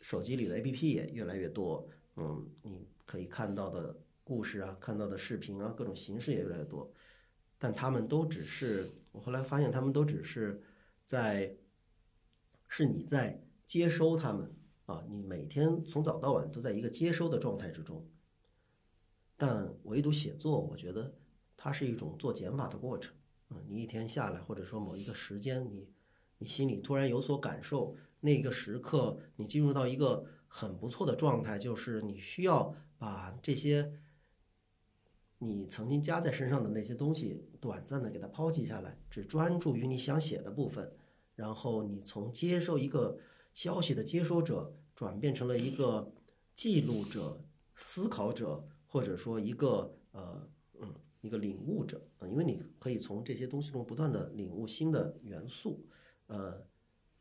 [0.00, 6.92] 手机里的 APP 也越来越多，嗯，你可以看到的故事啊，看到的视频啊，各种形式也越来越多。
[7.58, 10.62] 但他们都只是，我后来发现他们都只是
[11.04, 11.56] 在，
[12.68, 14.54] 是你在接收他们。
[14.86, 18.08] 啊，你每天从早到晚都在一个接收的状态之中，
[19.36, 21.14] 但唯独写作，我觉得
[21.58, 23.14] 它是一种做减法的过程。
[23.48, 25.90] 啊，你一天下来，或者说某一个时间，你
[26.38, 33.92] 你心里突然有所感受，那个时刻你进入到一个很不错的状态，就是你需要把这些
[35.38, 40.92] 你曾经加在身上的那些东西，短暂的给它抛弃下来，只专注于你想写的部分，
[41.34, 43.18] 然后你从接受一个。
[43.54, 46.12] 消息的接收者转变成了一个
[46.54, 47.42] 记录者、
[47.74, 50.48] 思考者，或者说一个呃
[50.80, 55.84] 嗯一个领悟者啊，因为你可以从这些东西中不断的领悟新的元素，
[56.28, 56.64] 呃，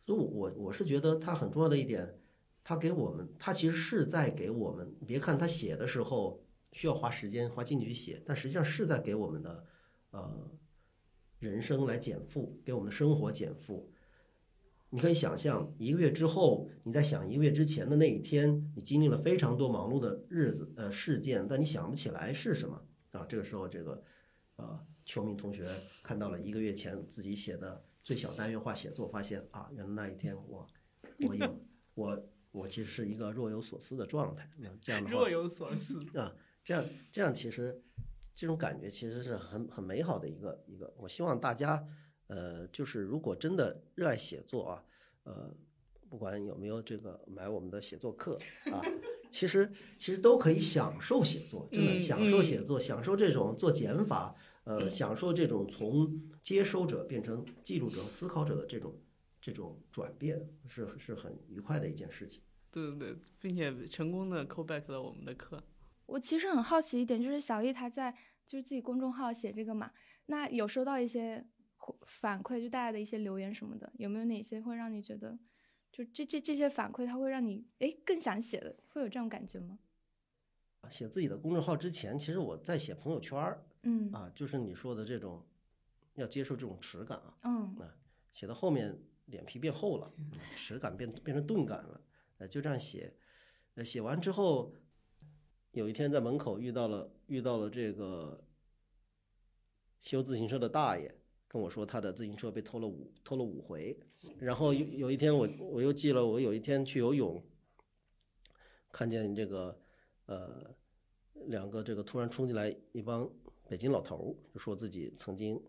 [0.08, 2.18] 所以我我是觉得他很重要的一点，
[2.64, 6.42] 他给我们，他其实是在给我们，别看他写的时候
[6.72, 9.66] 需要花时间花精力去写，但实际上是在给我们的
[10.12, 10.50] 呃
[11.40, 13.92] 人生来减负，给我们的生活减负。
[14.92, 22.82] 你可以想象，一个月之后，你在想一个月之前的那一天，你经历了非常多忙碌的日子，呃，事件，但你想不起来是什么
[23.12, 23.26] 啊？
[23.28, 24.02] 这个时候，这个，
[24.56, 25.66] 呃，秋明同学
[26.02, 30.66] 看到了一个月前自己写的最小单元化写作，发现啊，原来那一天 我，
[31.28, 31.60] 我有
[31.94, 34.50] 我我其实是一个若有所思的状态。
[34.60, 36.34] 那这样的话，若有所思 啊，
[36.64, 37.84] 这样这样其实
[38.34, 40.94] 这种感觉其实是很很美好的一个一个。
[40.98, 41.86] 我希望大家。
[42.30, 44.84] 呃，就是如果真的热爱写作啊，
[45.24, 45.56] 呃，
[46.10, 48.38] 不管有没有这个买我们的写作课
[48.70, 48.84] 啊，
[49.32, 54.36] 其实其实都可以享受写作，真的享受写作，享受这种做减法，
[54.68, 59.02] 呃，享受这种从接收者变成记录者、思考者的这种
[59.40, 62.42] 这种转变，是是很愉快的一件事情。
[62.72, 65.64] 对对对，并且成功的 call back 了我们的课。
[66.06, 68.14] 我其实很好奇一点，就是小易他在
[68.46, 69.92] 就是自己公众号写这个嘛，
[70.26, 71.48] 那有收到一些。
[72.08, 75.38] 反馈就大家的一些留言什么的，有没有哪些会让你觉得，
[75.92, 79.78] 就这这这些反馈，它会让你哎更想写的，会有这种感觉吗？
[80.90, 84.12] 写自己的公众号之前，其实我在写朋友圈儿，嗯。
[84.12, 85.46] 啊，就是你说的这种，
[86.16, 87.76] 要接受这种耻感啊，嗯。
[87.80, 87.96] 啊，
[88.34, 90.14] 写到后面脸皮变厚了，
[90.56, 92.02] 耻感变变成钝感了，
[92.38, 93.14] 呃，就这样写，
[93.76, 94.74] 呃，写完之后，
[95.72, 98.44] 有一天在门口遇到了遇到了这个
[100.02, 101.14] 修自行车的大爷。
[101.50, 103.98] 跟我说他的自行车被偷了五偷了五回，
[104.38, 107.42] 然后有有一天我我又记了我有一天去游泳，
[108.92, 109.80] 看见这个
[110.26, 110.76] 呃
[111.46, 113.32] 两个这个突然冲进来一帮
[113.68, 115.62] 北京老头儿，就说自己曾经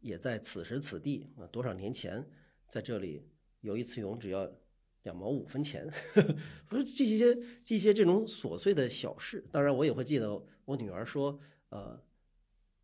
[0.00, 2.26] 也在此时此地啊多少年前
[2.68, 3.28] 在这里
[3.60, 4.50] 游一次泳只要
[5.02, 5.88] 两毛五分钱，
[6.66, 9.46] 不是记一些记一些这种琐碎的小事。
[9.52, 11.38] 当然，我也会记得我女儿说，
[11.70, 12.02] 呃，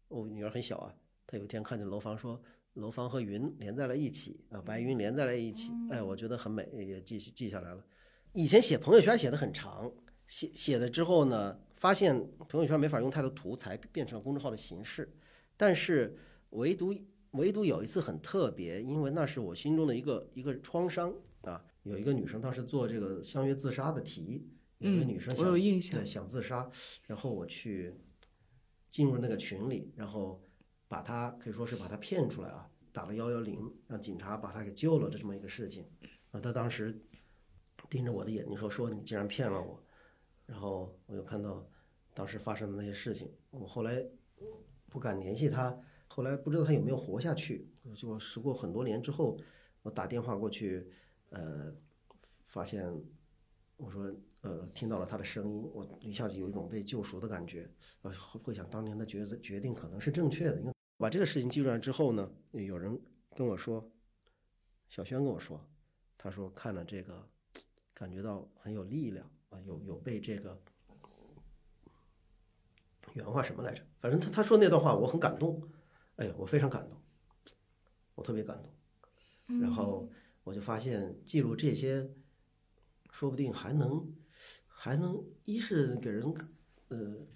[0.09, 0.95] 我女儿很小啊，
[1.26, 2.42] 她有一天看见楼房说。
[2.74, 7.86] 楼房和云连在了一起啊，白云连在了一起，哎，我觉得很美，也记记下来了。
[8.32, 9.88] 以前写朋友圈写的很长，
[10.26, 12.16] 写写了之后呢，发现
[12.49, 15.07] 朋友圈没法用太多图，才变成了公众号的形式。
[15.55, 16.16] 但是
[16.53, 16.95] 唯独
[17.32, 21.62] 唯独有一次很特别，因为那是我心中的一个一个创伤啊。
[21.82, 26.70] 有一个女生当时做这个相约自杀的题，有一个女生我有印象，对，想自杀，
[27.07, 27.95] 然后我去
[28.89, 30.43] 进入那个群里，然后。
[30.87, 33.59] 把她可以说是把她骗出来啊，打了幺幺零，
[33.89, 35.85] 让警察把她给救了的这么一个事情。
[36.30, 37.03] 啊，她当时
[37.91, 39.82] 盯着我的眼睛说：“说你竟然骗了我。”
[40.47, 41.66] 然后我就看到
[42.14, 44.02] 当时发生的那些事情，我后来
[44.88, 45.78] 不敢联系他。
[46.06, 47.68] 后来不知道他有没有活下去。
[47.94, 49.36] 就时过很多年之后，
[49.82, 50.88] 我打电话过去，
[51.30, 51.74] 呃，
[52.46, 52.90] 发现
[53.76, 54.10] 我说
[54.42, 57.68] 呃听到了他的声音，我一下子有一种被救赎的感觉。
[58.02, 58.12] 呃，
[58.42, 60.72] 会想当年的决决定可能是正确的，因为。
[60.96, 62.98] 把这个事情记住了之后呢，有人
[63.34, 63.90] 跟我说，
[64.88, 65.60] 小轩跟我说，
[66.16, 67.28] 他说看了这个，
[67.92, 70.56] 感觉到很有力量啊，有有被这个
[73.14, 73.82] 原话什么来着？
[73.98, 75.60] 反正他他说那段话我很感动，
[76.16, 77.00] 哎呀，我非常感动，
[78.14, 79.58] 我特别感动。
[79.60, 80.08] 然后
[80.44, 82.10] 我就发现记录这些，
[83.10, 84.14] 说不定还能
[84.68, 86.32] 还能一是给人
[86.88, 87.26] 呃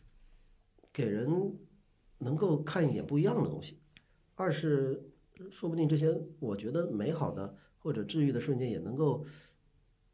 [0.93, 1.59] 给人。
[2.21, 3.79] 能够看一点不一样的东西，
[4.35, 5.09] 二是
[5.53, 9.25] 说不定这些我觉得美好的或者治愈的瞬间也能够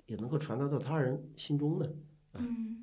[0.04, 1.90] 也能够传达到他人心中呢。
[2.34, 2.73] 嗯，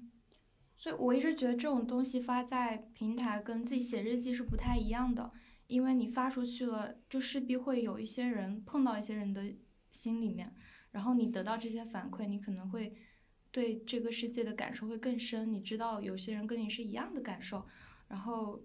[0.81, 5.31] 所以我一直觉得这种东西发在平台跟自己写日记是不太一样的，
[5.67, 9.53] 因为你发出去了，就势必会有一些人碰到一些人的
[9.91, 10.51] 心里面，
[10.89, 12.95] 然后你得到这些反馈，你可能会
[13.51, 15.53] 对这个世界的感受会更深。
[15.53, 17.63] 你知道有些人跟你是一样的感受，
[18.07, 18.63] 然后。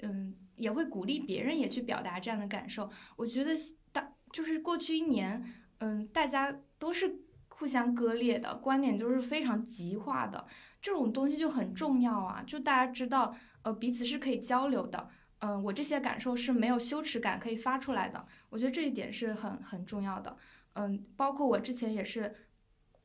[0.00, 2.90] 嗯，也会鼓励别人也去表达这样的感受。
[3.16, 3.52] 我觉得
[3.92, 5.42] 当就是过去一年，
[5.78, 10.46] 嗯，大家都是互相割裂的，观点都是非常极化的。
[10.86, 15.08] 这种东西就很重要啊，就大家知道，呃，彼此是可以交流的。
[15.38, 18.24] 嗯，我这些感受是没有羞耻感可以发出来的。
[18.50, 20.36] 我觉得这一点是很很重要的。
[20.74, 22.32] 嗯，包括我之前也是，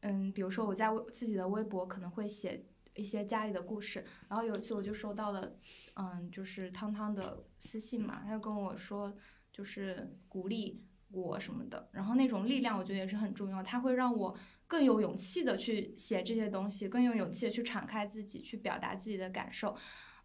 [0.02, 2.64] 嗯，比如说我在自己的微博可能会写。
[2.94, 5.56] 一些家里的故事，然后有一次我就收到了，
[5.96, 9.16] 嗯，就是汤汤的私信嘛，他就跟我说，
[9.50, 14.38] 就是鼓励我什么的，然后那种力量我觉得也是很重要，他会让我
[14.72, 19.76] 更有勇气的去写这些东西，更有勇气的去敞开自己，去表达自己的感受，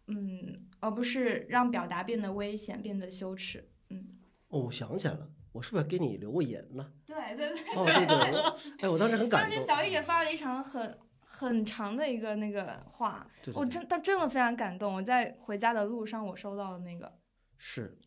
[0.05, 4.07] 嗯，而不是让表达变得危险，变得羞耻，嗯。
[4.47, 6.93] 哦，我想起来了，我是不是给你留过言呢？
[7.05, 7.75] 对对对。
[7.75, 8.77] 哦，对对。
[8.77, 9.51] 哎，我当时很感动。
[9.51, 10.97] 当时小易也发了一场很。
[11.29, 14.93] 很长的一个那个话，我真，他真的非常感动。
[14.93, 17.19] 我在回家的路上，我收到的那个
[17.57, 17.97] 是，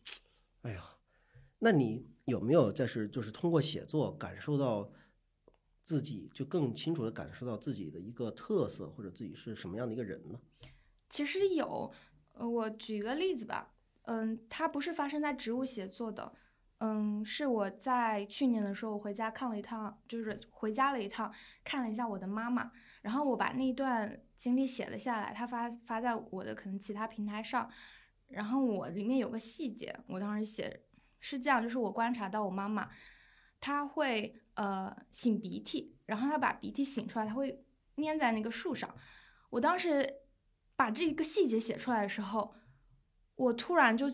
[0.63, 0.83] 哎呀，
[1.59, 4.91] 那你有没有在是就是通过写作感受到
[5.83, 10.39] 自己就更清楚的感受到自己的一个特色，或者自己是什么样的一个人呢？
[11.09, 11.91] 其实有，
[12.33, 13.73] 呃，我举个例子吧，
[14.03, 16.33] 嗯，它不是发生在植物写作的。
[16.83, 21.31] 嗯，是我在去年的时候我回家看了一趟，就是回家了一趟，
[21.63, 22.71] 看了一下我的妈妈，
[23.03, 27.69] 然后我把那段经历写了下来，他发发在我的可能其他平台上，
[28.29, 30.81] 然后我里面有个细节，我当时写
[31.19, 32.89] 是这样，就是我观察到我妈妈，
[33.59, 37.63] 她会呃擤鼻涕，然后他把鼻涕擤出来，他会
[37.97, 38.93] 粘在那个树上，
[39.49, 40.11] 我当时
[40.75, 42.53] 把这一个细节写出来的时候，
[43.35, 44.11] 我突然就。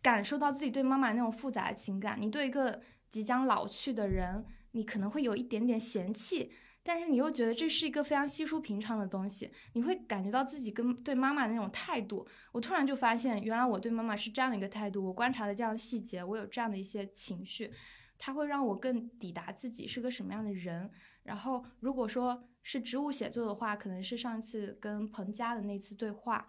[0.00, 6.52] 感受到自己对妈妈那种复杂的情感，你对一个即将老去的人，你可能会有一点点嫌弃，
[6.84, 12.24] 但是你又觉得这是一个非常稀疏平常的东西，你会感觉到自己跟对妈妈的那种态度。
[12.52, 15.04] 我突然就发现，原来我对妈妈是这样的一个态度。
[15.04, 17.72] 我观察的这样的细节，我有这样的一些情绪，
[18.18, 20.90] 它会让我更抵达自己是个什么样的人。
[21.22, 26.46] 然后，如果说是植物写作的话，可能是上次跟彭佳的那次对话，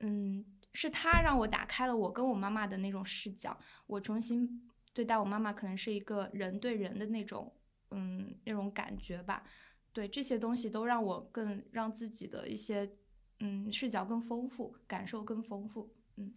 [0.00, 0.44] 嗯。
[0.74, 3.54] 是他让我打开了我跟我妈妈的那种视角，
[3.86, 7.54] 我重新对待我妈妈，可能是一个人对人的那种，
[7.90, 9.44] 嗯，那种感觉吧。
[9.92, 12.90] 对这些东西都让我更让自己的一些，
[13.40, 15.94] 嗯，视角更丰富，感受更丰富。
[16.16, 16.32] 嗯，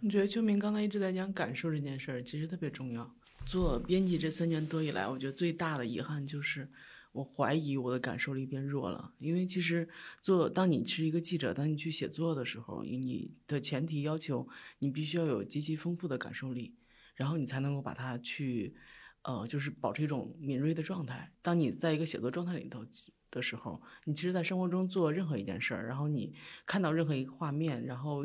[0.00, 3.14] 你觉得秋明刚才一直在讲感受这件事儿，其实特别重要。
[3.48, 6.68] 做编辑这三年多以来，我觉得最大的遗憾就是。
[7.12, 9.88] 我怀疑我的感受力变弱了，因为其实
[10.20, 14.46] 做当你是一个记者，当你去写作的时候，你的前提要求
[14.78, 16.76] 你必须要有极其丰富的感受力，
[17.16, 18.76] 然后你才能够把它去，
[19.22, 21.32] 呃，就是保持一种敏锐的状态。
[21.40, 22.84] 当你在一个写作状态里头
[23.30, 26.34] 的时候，你其实，在生活中做任何一件事儿，然后你
[26.66, 28.24] 看到任何一个画面，然后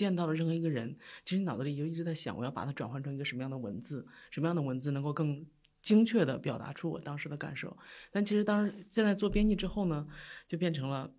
[0.00, 5.46] 见到了任何一个人，其实脑子里就一直在想，我要把它转换成一个什么样的文字，什么样的文字能够更。
[5.82, 7.74] 精确的表达出我当时的感受，
[8.12, 10.06] 但其实当时现在做编辑之后呢，
[10.46, 11.10] 就变成了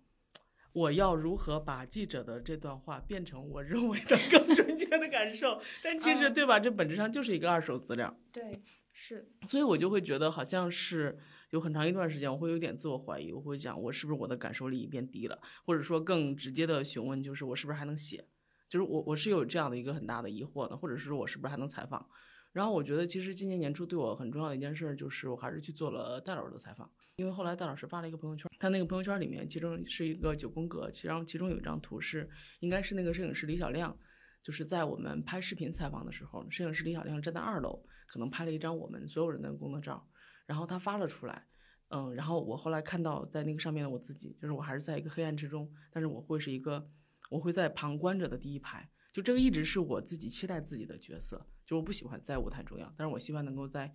[0.72, 5.60] 我要如何把记者的这段话变成我认为的更 准确的感受。
[5.82, 6.60] 但其实对吧？
[6.60, 8.16] 这本质上就是一个二手资料。
[8.30, 8.62] 对，
[8.92, 9.28] 是。
[9.48, 11.18] 所以我就会觉得好像是
[11.50, 18.24] 有很长一段时间，我会有点自我怀疑，我会讲我是不是我的感受力变低了，或者说更直接的询问就是我是不是还能写？
[18.72, 22.08] 就是我我是有这样的一个很大的疑惑的，或者是说我是不是还能采访？
[22.52, 26.90] 然后我觉得，其实今年年初对我很重要的一件事，就是我还是去做了戴老师的采访。
[27.16, 32.26] 因为后来戴老师发了一个朋友圈，他那个朋友圈里面，其中是一个九宫格，其然后其中有一张图是，
[32.60, 33.94] 应该是那个摄影师李小亮，
[34.42, 40.08] 就是在我们拍视频采访的时候，摄影师李小亮站在二楼，可能拍了一张我们所有人的工作照，
[40.46, 41.46] 然后他发了出来，
[41.90, 46.88] 嗯，然后我后来看到在那个上面的我自己，就是我还是在一个黑暗之中，但是我会是一个，
[47.32, 51.46] 我会在旁观者的第一排，就这个一直是我自己期待自己的角色。
[51.64, 53.90] 就我不喜欢在舞台中央，但是我希望能够在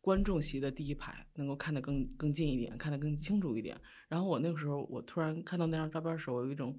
[0.00, 3.78] 观众席的第一排，能够看得更更近一点，看得更清楚一点。
[4.08, 6.78] 然后我那个时候，我突然看到那张照片的时候，我有一种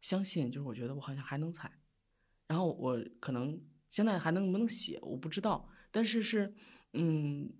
[0.00, 1.70] 相信，就是我觉得我好像还能踩。
[2.46, 5.68] 然后我可能现在还能不能写，我不知道。
[5.90, 6.54] 但是是，
[6.94, 7.52] 嗯，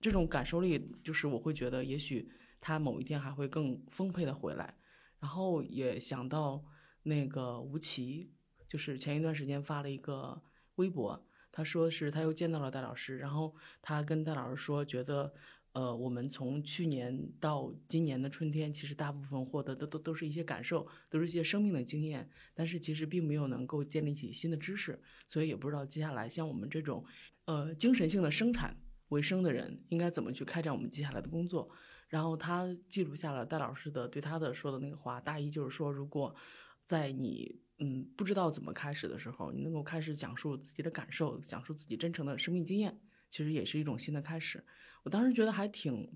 [0.00, 4.74] 这种感受力，就是我会觉得，也许他某一天还会更丰沛的回来。
[5.20, 6.64] 然后也想到
[7.04, 8.32] 那个吴奇，
[8.66, 10.42] 就是前一段时间发了一个。
[10.76, 15.30] 微博，他说是他又见到了戴老师，然后他跟戴老师说，觉得，
[15.72, 24.98] 呃，我们从去年到今年的春天，其实大部分获得的都都是一些感受，都是一些生命的经验，但是其实并没有能够建立起新的知识，
[25.28, 27.04] 所以也不知道接下来像我们这种，
[27.44, 28.74] 呃，精神性的生产
[29.10, 31.68] 为生的人，应该怎么去开展我们接下来的工作。
[32.10, 36.36] 然后他记录下了戴老师的对他的说的那个话，大意就是说，如果
[36.84, 37.62] 在你。
[37.82, 43.00] 嗯，不知道怎么开始的时候，你能够开始讲述自己的感受，讲述自己真诚的生命经验，
[43.30, 44.62] 其实也是一种新的开始。
[45.02, 46.12] 我当时觉得还挺，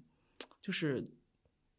[0.60, 1.10] 就是，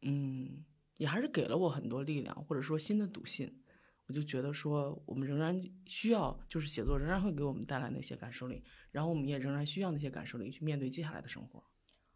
[0.02, 0.64] 嗯，
[0.96, 3.62] 也还是给了我很多力量，或者说新的笃信。
[4.08, 11.62] 我就觉得说，我们仍然需要，就是写作仍然会给我们带来那些感受力，然后我们也仍然需要那些感受力去面对接下来的生活。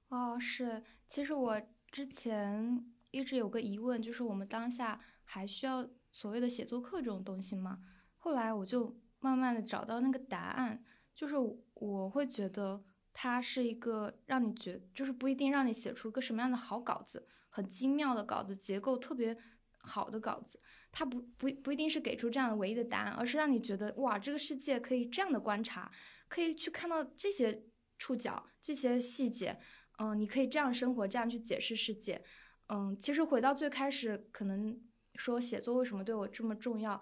[0.09, 5.89] 哦，是，其实我之前一直有个疑问，就是我们当下还需要。
[6.13, 7.79] 所谓的写作课这种东西吗，
[8.17, 10.85] 后来我就慢慢的找到那个答案，
[11.15, 11.37] 就是
[11.75, 12.83] 我会觉得
[13.13, 19.39] 它是一个让你觉，就是不一定让你写出一个什么样的好稿子，很精妙的稿子，结构特别
[19.79, 20.61] 好的稿子，
[20.91, 25.89] 它不不不一定是给出这样的唯一的答案，而是让你觉得哇，这个世界可以这样的观察，
[26.27, 27.63] 可以去看到这些
[27.99, 29.61] 触角，这些细节，
[30.03, 32.21] 嗯，你可以这样生活，这样去解释世界，
[32.69, 34.81] 嗯，其实回到最开始可能。
[35.17, 36.99] 说写作为什么对我这么重要？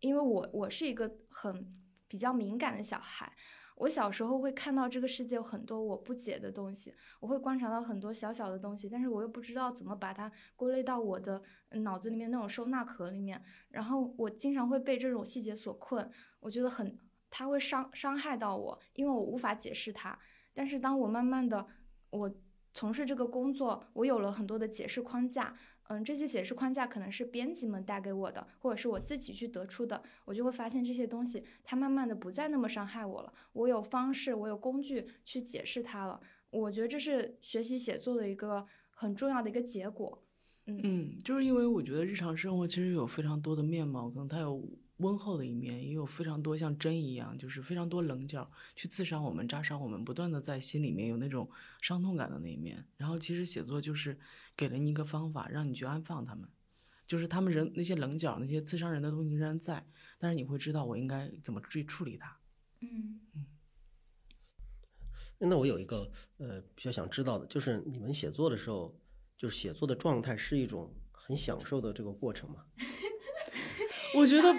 [0.00, 1.72] 因为我我是一个很
[2.08, 3.32] 比较敏感的小孩，
[3.76, 11.40] 我小时候会看到这个世界有很多我不解的东西，我会观察到很多小小的东西，但是我又不知道怎么把它归类到我的
[11.82, 16.98] 脑子里面那种收纳壳里面，然后我经常会被这种细节所困，我觉得很，
[17.28, 20.18] 它会伤伤害到我，因为我无法解释它。
[20.52, 21.64] 但是当我慢慢的
[22.10, 22.32] 我
[22.72, 25.56] 从事这个工作，我有了很多的解释框架。
[25.88, 30.00] 嗯，这些解释框架可能是编辑们带给我的，或者是我自己去得出的。
[30.24, 33.32] 我就会发现这些东西，它慢慢的不再那么伤害我了。
[33.52, 36.20] 我有方式，我有工具去解释它了。
[36.50, 40.22] 我觉得这是学习写作的一个很重要的一个结果。
[40.66, 44.62] 嗯，就是因为我觉得日常生活其实有非常多的面貌，可能它有。
[45.00, 52.86] 温厚的一面也有非常多，像针一样，就是非常多棱角去刺伤我们、扎伤我们，不断的在心里面有那种伤痛感的那一面。
[52.96, 54.18] 然后其实写作就是
[54.56, 56.48] 给了你一个方法，让你去安放他们，
[57.06, 59.84] 就是他们人那些棱角、那些刺伤人的东西仍然在，
[60.18, 62.38] 但是你会知道我应该怎么去处理它。
[62.80, 63.46] 嗯嗯。
[65.38, 68.98] 那我有一个呃比较想知道的，就是你们写作的时候，
[69.36, 72.66] 就是写作的状态是一种很享受的这个过程吗？
[74.14, 74.52] 我觉得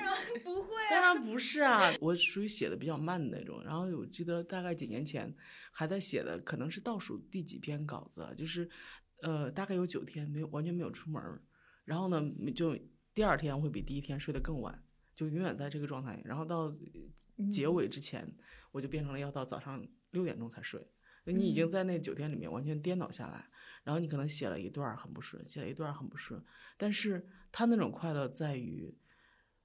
[0.44, 1.92] 不会，啊当然不是啊。
[2.00, 3.64] 我属于写的比较慢的那种。
[3.64, 5.34] 然后我记得大概几年前
[5.72, 8.70] 还在写的，可能是倒数第几篇稿子，就是，
[9.22, 11.22] 呃，大概有九天没有完全没有出门
[11.86, 12.22] 然后呢，
[12.56, 12.78] 就
[13.14, 14.84] 第二天会比第一天睡得更晚，
[15.14, 16.22] 就永远在这个状态。
[16.24, 16.72] 然后到
[17.52, 18.34] 结尾之前，
[18.72, 20.80] 我就变成了要到早上六点钟才睡。
[21.26, 23.48] 你已经在那九天里面完全颠倒下来，
[23.84, 26.44] 然后你可能写了一段很不顺，写了一段很不顺，
[26.78, 28.92] 但是他那种快乐在于，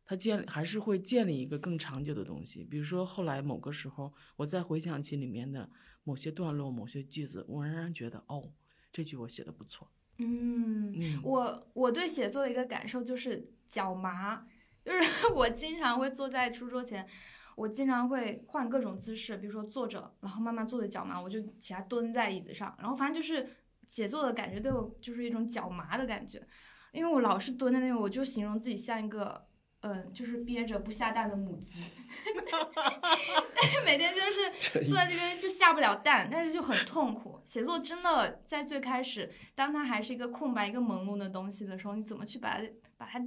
[0.07, 2.63] 他建还是会建立一个更长久的东西。
[2.63, 5.69] 比如说后来某个时候，我再回想起里面的
[6.05, 8.53] 某些段落、某些句子，我仍然觉得哦，
[8.93, 9.91] 这句我写的不错。
[10.19, 14.47] 嗯，嗯，我我对写作的一个感受就是脚麻，
[14.85, 15.01] 就是
[15.35, 17.05] 我经常会坐在书桌前，
[17.57, 23.45] 我经常会换各种姿势，比如说坐着，然后慢慢坐着脚麻，我就起来蹲在椅子上，然后反正就是
[23.89, 26.41] 写作的感觉对我就是一种脚麻的感觉，
[26.93, 29.49] 因为我老是蹲在那，我就形容自己像一个。
[29.87, 31.81] 嗯，就是憋着不下蛋的母鸡
[33.85, 34.51] 每天就是
[34.85, 37.41] 坐在这边就下不了蛋，但是就很痛苦。
[37.45, 43.21] 写作真的在最开始，当它还是一个空白、一个朦胧的东西的时候，你怎么去把它把它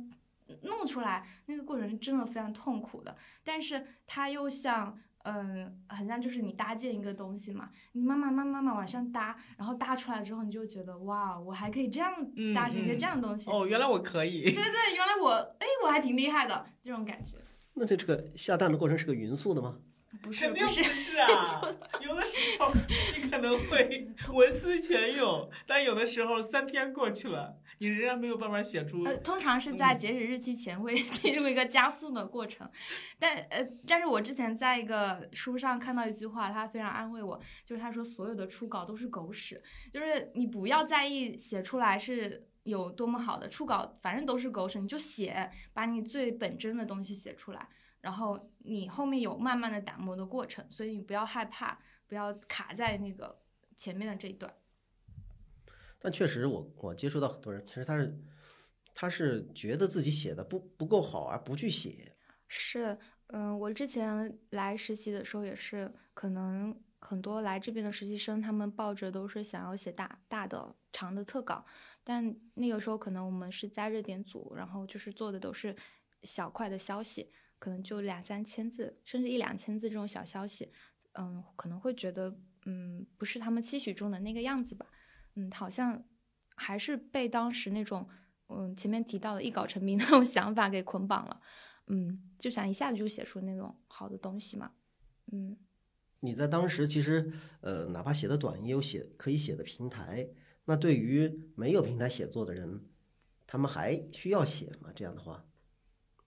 [0.63, 1.25] 弄出来？
[1.45, 3.15] 那个过程是真的非常痛苦的。
[3.43, 4.99] 但是它又像。
[5.23, 12.13] 嗯，很像就是你搭建一个东西嘛，你慢慢慢慢慢往上搭，然后搭出来之后，你就觉得哇，我还可以这样
[12.55, 13.51] 搭成一个这样的东西。
[13.51, 14.43] 哦，原来我可以。
[14.43, 17.37] 对对，原来我哎，我还挺厉害的这种感觉。
[17.73, 19.79] 那这这个下蛋的过程是个匀速的吗？
[20.21, 21.27] 不是，肯定不是啊。
[22.01, 22.71] 有的时候
[23.15, 29.03] 你可能会 文思泉涌，但有的时候三天过去了，你仍然没有办法写出。
[29.03, 32.69] 呃，通常是在截止日期前会 进入一个加速的过程，
[33.17, 39.61] 但呃，但是我之前在一个书上看到一句话，他非常安慰我，就是他说所有的初稿都是狗屎，
[39.93, 47.67] 就是你不要在意写出来是有多么好的初稿，反正都是狗屎，你就写，把你最本真的东西写出来。
[48.01, 53.41] 然后你后面有慢慢的打磨的过程，所以你不要害怕，不要卡在那个
[53.77, 54.53] 前面的这一段。
[55.99, 58.17] 但确实，我我接触到很多人，其实他是
[58.93, 62.15] 他是觉得自己写的不不够好而不去写。
[62.47, 62.97] 是，
[63.27, 71.65] 嗯，我之前来实习的时候也是，可能很多来这边的实习生，他们抱着都是想要写大大的长的特稿，
[72.03, 75.75] 但那个时候可能我们是在热点组，然后就是做的都是
[76.23, 77.29] 小块的消息。
[77.59, 80.71] 可能就两三千字，甚至一两千字这种小消息，
[81.13, 82.35] 嗯，可能会觉得，
[82.65, 84.85] 嗯，不是他们期许中的那个样子吧，
[85.35, 86.03] 嗯，好像
[86.55, 88.07] 还是被当时那种，
[88.47, 91.41] 嗯，前面提到的“一稿成名”那种想法给捆绑了，
[91.87, 94.71] 嗯，就想一下子就写出那种好的东西嘛，
[95.31, 95.57] 嗯。
[96.21, 97.31] 你在当时其实，
[97.61, 100.29] 呃，哪怕写的短，也有写可以写的平台。
[100.65, 102.85] 那对于没有平台写作的人，
[103.47, 104.91] 他们还需要写吗？
[104.93, 105.45] 这样的话？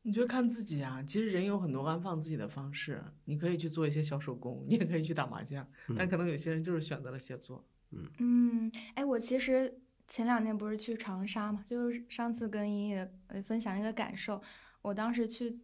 [0.03, 7.64] 你就看自己啊，其实人有很多安放自己的方式，你可以去做一些小手工，你也可以去打麻将，但可能有些人就是选择了写作。
[7.90, 14.42] 嗯嗯，哎，我其实前两天不是去长沙嘛，就是上次跟莹莹分享一个感受，
[14.80, 15.61] 我当时去，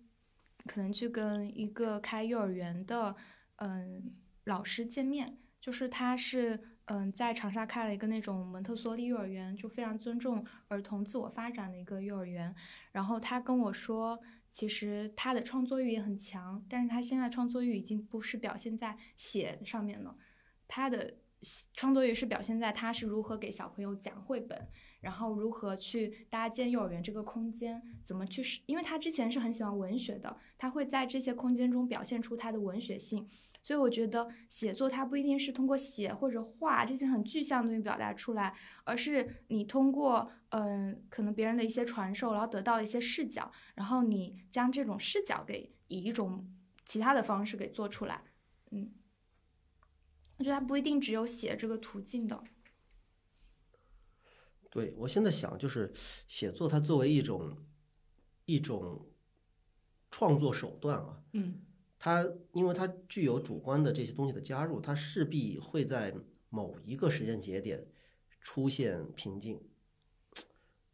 [0.67, 3.17] 可能去跟一个开幼儿园的
[3.57, 4.13] 嗯
[4.45, 12.55] 老师见面，就是他是嗯在长沙开了一个那种蒙特梭利幼儿园，就非常尊重儿童自我发展的一个幼儿园，
[12.93, 14.21] 然后他跟我说。
[14.51, 20.17] 其实他的创作欲也很强，但是他现在创作欲已经不是表现在写上面了，
[20.67, 21.15] 他的
[21.75, 24.67] 创作欲是表现在他是如何给小朋友讲绘本，
[25.03, 33.29] 然后如何去搭建幼儿园这个空间，怎么去，因为他之前是很喜欢文学的，他会在这些空间中表现出他的文学性。
[33.69, 46.51] 所以我觉得写作它不一定是通过写或者画这些很具象的东西表达出来，而是你通过嗯可能别人的一些传授，然后得到了一些视角，然后你将这种视角给以一种
[46.87, 48.25] 其他的方式给做出来。
[48.71, 48.91] 嗯，
[50.39, 52.43] 我觉得它不一定只有写这个途径的。
[54.71, 55.93] 对我现在想就是
[56.27, 57.59] 写作它作为一种
[58.47, 59.11] 一种
[60.11, 61.67] 创作手段啊，嗯。
[61.99, 66.15] 它因为它具有主观的这些东西的加入，它势必会在
[66.49, 67.87] 某一个时间节点
[68.41, 69.61] 出现瓶颈。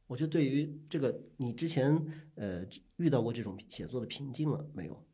[0.07, 2.67] 我觉得对于这个，你之前呃
[2.97, 5.05] 遇到过这种写作的瓶颈了没有？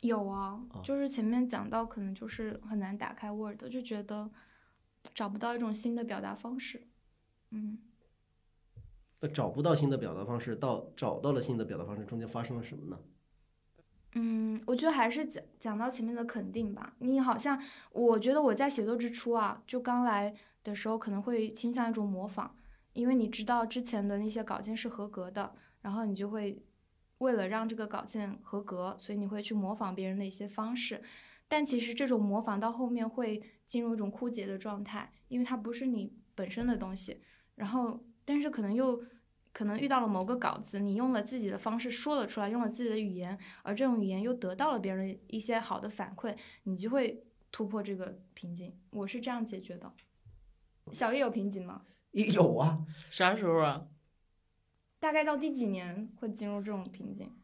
[0.00, 4.30] 有啊，就是前面讲到，可能就是很难打开 Word，就觉得
[5.14, 6.86] 找不到一种新的表达方式。
[7.50, 7.78] 嗯，
[9.20, 13.00] 那找不到新的表达方式，到找到了新的表达方式，中间发生了什么呢？
[14.18, 16.94] 嗯，我觉得还是讲讲到前面的肯定吧。
[17.00, 17.62] 你好像，
[17.92, 20.34] 我觉得我在写作之初啊，就刚来
[20.64, 22.56] 的时候可能会倾向一种模仿，
[22.94, 26.62] 因为你知道之前的那些稿件是合格的，然后你就会
[27.18, 31.02] 为了让这个稿件合格，所以你会去模仿别人的一些方式。
[31.46, 37.20] 但其实这种模仿到后面会进入一种枯竭的状态，因为它不是你本身的东西。
[37.56, 39.04] 然后，但是可能又。
[39.56, 49.90] 可能遇到了某个稿子，你用了自己的方式说了出来，用了自己的语言，而这种语言又得到了别人一些好的反馈，你就会突破这个瓶颈，我是这样解决的。
[50.92, 51.86] 小叶有瓶颈吗？
[52.12, 53.86] 有啊，啥时候啊？
[55.00, 57.34] 大概到第几年会进入这种瓶颈？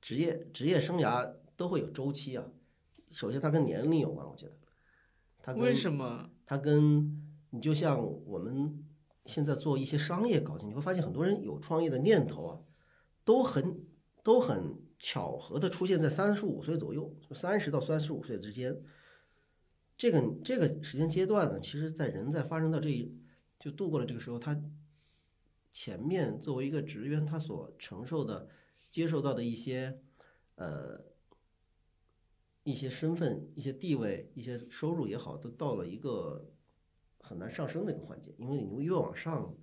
[0.00, 2.44] 职业职业生涯都会有周期啊。
[3.10, 4.52] 首先，它跟年龄有关，我觉得。
[5.40, 6.30] 它跟为什么？
[6.46, 7.20] 它跟
[7.50, 8.86] 你就像我们
[9.26, 12.60] 现在做一些商业搞进，你会发现很多人有创业的念头啊，
[13.24, 13.86] 都很
[14.22, 18.82] 都很巧合的出现在三十五岁左右，就三十到三十五岁之间。
[19.96, 23.16] 这个这个时间阶段呢，其实在人在发生到这一
[23.60, 24.60] 就度过了这个时候，他
[25.70, 28.48] 前面作为一个职员，他所承受的、
[28.88, 30.00] 接受到的一些
[30.56, 31.04] 呃
[32.64, 36.51] 一些身份、一些地位、一些收入也好，都到了一个
[37.22, 38.34] 很难上升的一个环节。
[38.36, 39.56] 因为你越往上，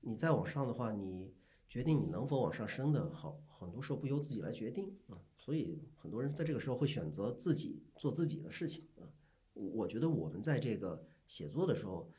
[0.00, 1.34] 你再往上的话，你
[1.68, 5.20] 决定你能否往上升的好，很多时候不由自己来决定啊。
[5.36, 9.04] 所以很多人在这个时候会选择自己做自己的事情啊。
[9.52, 12.10] 我觉得我们在这个写作的时候，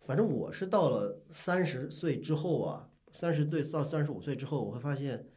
[0.00, 5.30] 反正我是到了三十岁之后啊，三十岁到三十五岁之后，我会发现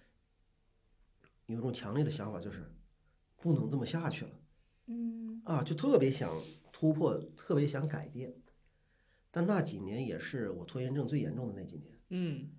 [1.45, 2.73] 有一种强烈的想法，就是
[3.37, 4.31] 不能这么下去了。
[4.87, 6.31] 嗯啊，就特别想
[6.77, 8.35] 突破，特别想改变。
[9.31, 11.97] 但那几年也是我拖延症最严重的那几年。
[12.09, 12.49] 嗯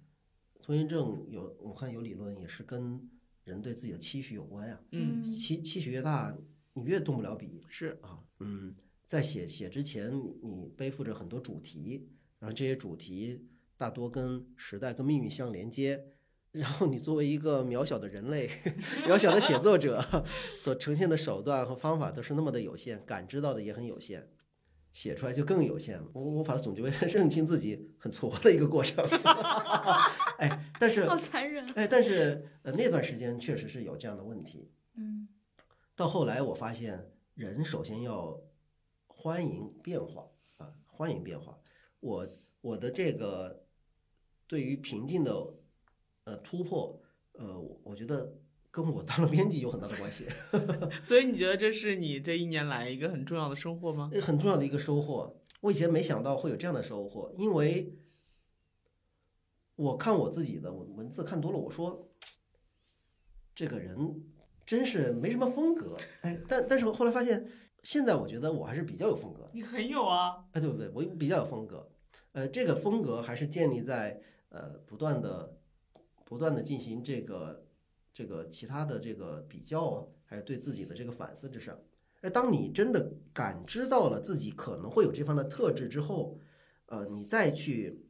[0.62, 3.10] 拖延症有，我看有理论也是跟
[3.44, 4.80] 人对自己的期许有关呀。
[4.92, 6.34] 嗯，期期许越大，
[6.72, 8.24] 你越动不了笔是啊。
[8.40, 8.74] 嗯，
[9.04, 16.02] 在写写之前，你你背负着很多主题，然后这些主题大多跟时代、跟命运相连接。
[16.56, 18.48] 然后你作为一个渺小的人类，
[19.06, 20.02] 渺小的写作者，
[20.56, 24.28] 所呈现的手段和方法都是那么的有限，感知到的也很有限，
[24.92, 26.08] 写出来就更有限了。
[26.12, 29.04] 我我把它总结为 认清自己很挫的一个过程。
[30.38, 31.66] 哎，但是好残忍。
[31.74, 34.70] 哎，但是呃那段时间确实是有这样的问题。
[34.94, 35.28] 嗯
[35.94, 38.38] 到后来我发现，人首先要
[39.06, 40.26] 欢迎变化
[40.58, 41.58] 啊，欢迎变化。
[42.00, 42.28] 我
[42.60, 43.64] 我的这个
[44.46, 45.32] 对于平静的
[46.26, 47.00] 呃突破，
[47.32, 48.36] 呃，我我觉得
[48.70, 50.26] 跟我当了编辑有很大的关系，
[51.02, 54.10] 所以你觉得这是你这一年来一个很重要的收获吗？
[54.20, 55.40] 很重要的一个收获。
[55.60, 57.96] 我以前没想到会有这样的收获，因为
[59.76, 62.10] 我看我自己的文文字看多了，我说
[63.54, 63.96] 这个人
[64.66, 67.46] 真是没什么风格，哎，但但是后来发现，
[67.84, 70.44] 现在我觉得我还是比较有风格，你很有啊。
[70.52, 70.90] 哎，对不对？
[70.92, 71.88] 我比较有风格，
[72.32, 74.20] 呃，这个风格还是建立在
[74.50, 75.56] 呃不断的、
[76.26, 77.64] 不断的进行这个
[78.12, 81.78] 这个其他的这个比较啊，还有对自己的这个反思之上。
[82.22, 86.36] 哎，当你真的感知到了自己可能会有这方的特质之后，
[86.86, 88.04] 呃，你再去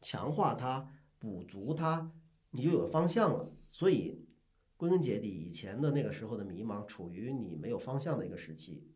[0.00, 2.10] 强化它、补足它，
[2.50, 3.52] 你就有方向了。
[3.68, 4.24] 所以
[4.78, 8.88] 归根结底，以前的那个时候的迷茫，处于你没有方向的一个时期。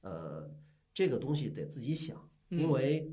[0.00, 0.50] 呃，
[0.94, 2.16] 这个东西得自己想，
[2.48, 3.12] 因嗯为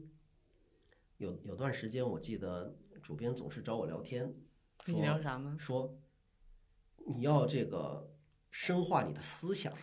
[1.18, 4.34] 有有段时间，我记得主编总是找我聊天，
[4.86, 5.56] 跟你聊啥呢？
[5.58, 5.96] 说
[7.08, 8.10] 你要这个
[8.52, 9.74] 深化你的思想。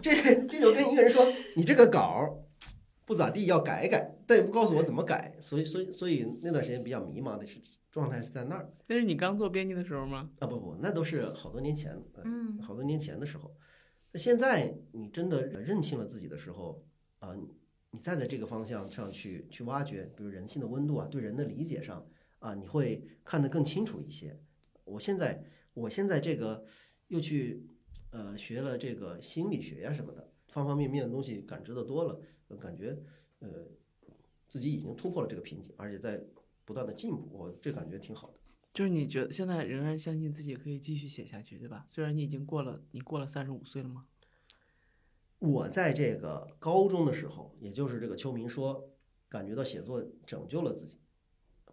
[0.00, 0.12] 这
[0.46, 1.26] 这就跟一个人说
[1.56, 2.32] 你这个稿儿
[3.04, 7.60] 不咋地，要改改，但也不告诉我怎么改，所以所以所以那段时间比较迷茫的是
[7.90, 10.30] 状态是在那儿那是你刚做编辑的时候吗？
[10.38, 13.54] 啊不不，那都是好多年前，呃嗯好多年前的时候。
[14.12, 16.84] 那现在你真的认清了自己的时候
[17.18, 17.48] 啊、你
[17.90, 22.06] 你再在这个方向上去去挖掘，比如人性的温度啊，对人的理解上
[22.38, 24.38] 啊，你会看得更清楚一些。
[24.84, 25.44] 我现在
[25.74, 26.64] 我现在这个
[27.08, 27.66] 又去
[28.10, 32.96] 呃学了这个心理学呀、什么的，方方面面的东西感知的多了，呃感觉
[33.40, 33.66] 呃
[34.48, 36.22] 自己已经突破了这个瓶颈，而且在
[36.64, 38.38] 不断的进步，我这感觉挺好的。
[38.72, 41.86] 就是你觉得现在仍然相信自己可以继续写下去，对吧？
[41.88, 44.06] 虽然你已经过了，你过了三十五岁了吗？
[45.38, 48.90] 我在这个高中的时候，也就是这个秋明说，
[49.28, 50.98] 感觉到写作拯救了自己，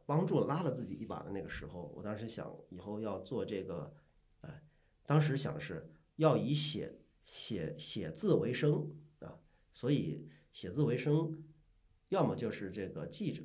[0.06, 3.96] 帮助拉了自己一把的那个时候，我当时想以后要做这个，
[4.42, 4.64] 哎，
[5.06, 9.40] 当时想是要以写写写字为生啊，
[9.72, 11.44] 所以写字为生，
[12.10, 13.44] 要么就是这个记者，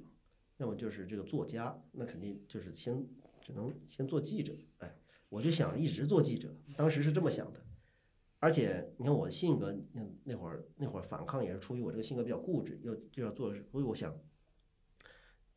[0.57, 3.07] 要么就是这个作家，那肯定就是先
[3.41, 4.99] 只能先做记者，哎，
[5.29, 7.65] 我就想一直做记者，当时是这么想的。
[8.41, 9.77] 而且你看我的性格，
[10.23, 14.17] 那会儿那会儿反抗也是出于我这个性格比较固执，又就要做，所以我想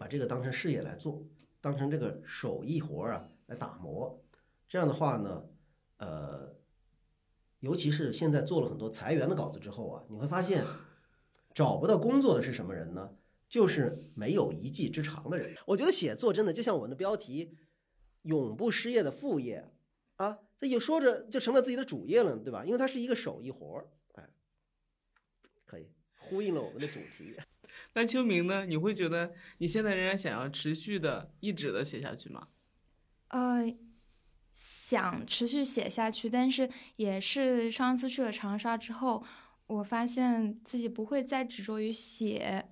[0.01, 1.23] 把这个当成事业来做，
[1.59, 4.19] 当成这个手艺活儿啊来打磨。
[4.67, 5.45] 这样的话呢，
[5.97, 6.55] 呃，
[7.59, 10.65] 尤其是现在做了很多裁员的稿子之后啊，你会发现
[11.53, 13.15] 找不到工作的是什么人呢？
[13.47, 15.55] 就是没有一技之长的人。
[15.67, 17.55] 我觉得写作真的就像我们的标题
[18.23, 19.71] “永不失业的副业”。
[20.17, 22.65] 啊，他有说着就成了自己的主业了，对吧？
[22.65, 24.27] 因为它是一个手艺活儿，哎，
[25.63, 27.35] 可以呼应了我们的主题。
[27.93, 28.65] 那秋明呢？
[28.65, 32.47] 你会觉得你现在仍然想要持续的、一直的写下去吗？
[33.29, 33.73] 呃，
[34.51, 39.23] 想持续写下去，但是也是上次去了长沙之后，
[39.67, 42.67] 我发现自己不会再执着于写。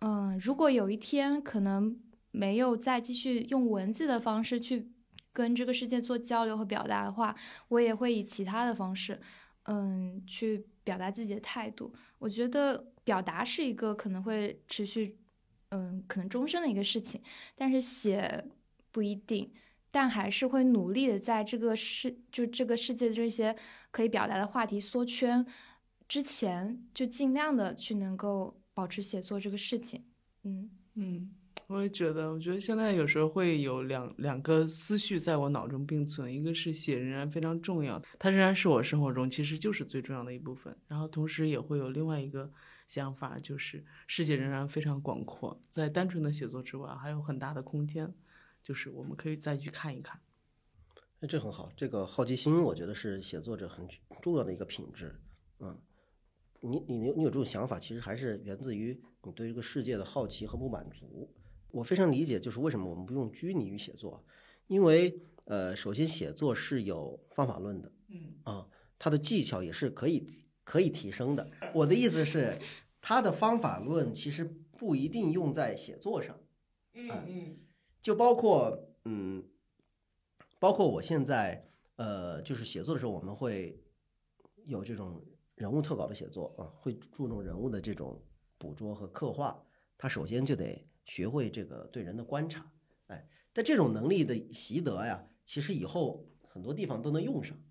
[0.00, 4.90] 嗯，如果有一天可能没有再继续用文字的方式去
[5.32, 7.34] 跟这个世界做交流和表达的话，
[7.68, 9.20] 我也会以其他的方式，
[9.64, 11.92] 嗯，去表达自己的态度。
[12.18, 15.16] 我觉得表达是一个可能会持续，
[15.70, 17.18] 嗯，可能终身的一个事情，
[17.56, 18.44] 但是写
[18.92, 19.50] 不一定。
[19.90, 23.56] 但还是会努力的在这个世，就这个世界这些
[23.90, 25.44] 可以表达的话题缩圈
[26.06, 30.04] 之前，就尽量的去能够保持写作这个事情。
[30.44, 31.30] 嗯嗯，
[31.68, 40.76] 我也觉得，我觉得现在有时候会有两两个思绪在我脑中并存，一个是写仍然非常重要，它仍然是我生活中其实就是最重要的一部分。
[40.86, 42.52] 然后同时也会有另外一个
[42.88, 48.12] 想法，就是世界仍然非常广阔，在单纯的写作之外，还有很大的空间。
[48.60, 50.20] 就是我们可以再去看一看，
[51.20, 51.70] 哎，这很好。
[51.76, 53.86] 这个好奇心，我觉得是写作者很
[54.20, 55.14] 重要的一个品质。
[55.60, 55.78] 嗯，
[56.60, 61.32] 你你你有这种想法，其实还是源自于你对这个世界的好奇和不满足。
[61.70, 64.24] 我非常理解，就是为什么我们不用拘泥于写作，
[64.66, 68.66] 因为呃，首先写作是有方法论的，嗯啊，
[68.98, 70.26] 它的技巧也是可以
[70.68, 71.50] 可以提升的。
[71.72, 72.58] 我的意思是，
[73.00, 76.38] 他的方法论其实不一定用在写作上。
[76.92, 77.56] 嗯嗯。
[78.02, 79.42] 就包括嗯，
[80.58, 83.82] 包括我现在呃，就是写作的时候，我们会
[84.66, 85.24] 有这种
[85.54, 88.22] 人物特稿的写作啊，会注重人物的这种
[88.58, 89.58] 捕捉和刻画。
[89.96, 92.70] 他首先就得学会这个对人的观察，
[93.06, 97.67] 哎，但这种能力的习得呀，其实以后很多地方都能用上啊。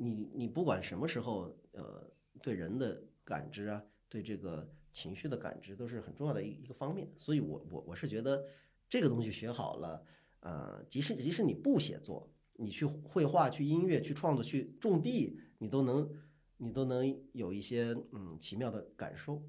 [0.00, 2.10] 你你不管什么时候，呃，
[2.42, 7.08] 对人的感知啊，对这个情绪的感知，都是很重要的一一个方面。
[7.16, 8.44] 所以我我我是觉得。
[8.92, 10.04] 这个东西学好了，
[10.40, 16.10] 呃，即使即使你不写作，你去绘画、去音乐、去创作、去种地，你都能，
[16.56, 19.44] 你都能有一些嗯奇妙的感受，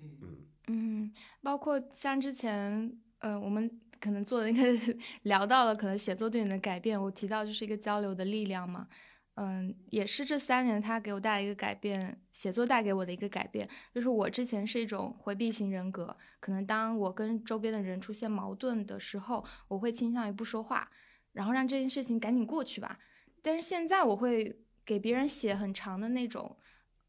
[0.00, 1.12] 嗯嗯嗯，
[1.42, 3.70] 包括像之前，呃，我们
[4.00, 8.88] 可能做的那个 聊到了可能写作对你的改变，我提到就是一个交流的力量嘛。
[9.36, 20.90] 嗯，也是这三年他给我带来一个改变，写作带给我的一个改变，就是我之前是一种回避型人格，可能当我跟周边的人出现矛盾的时候，我会倾向于不说话，
[21.32, 22.98] 然后让这件事情赶紧过去吧。
[23.42, 26.56] 但是现在我会给别人写很长的那种，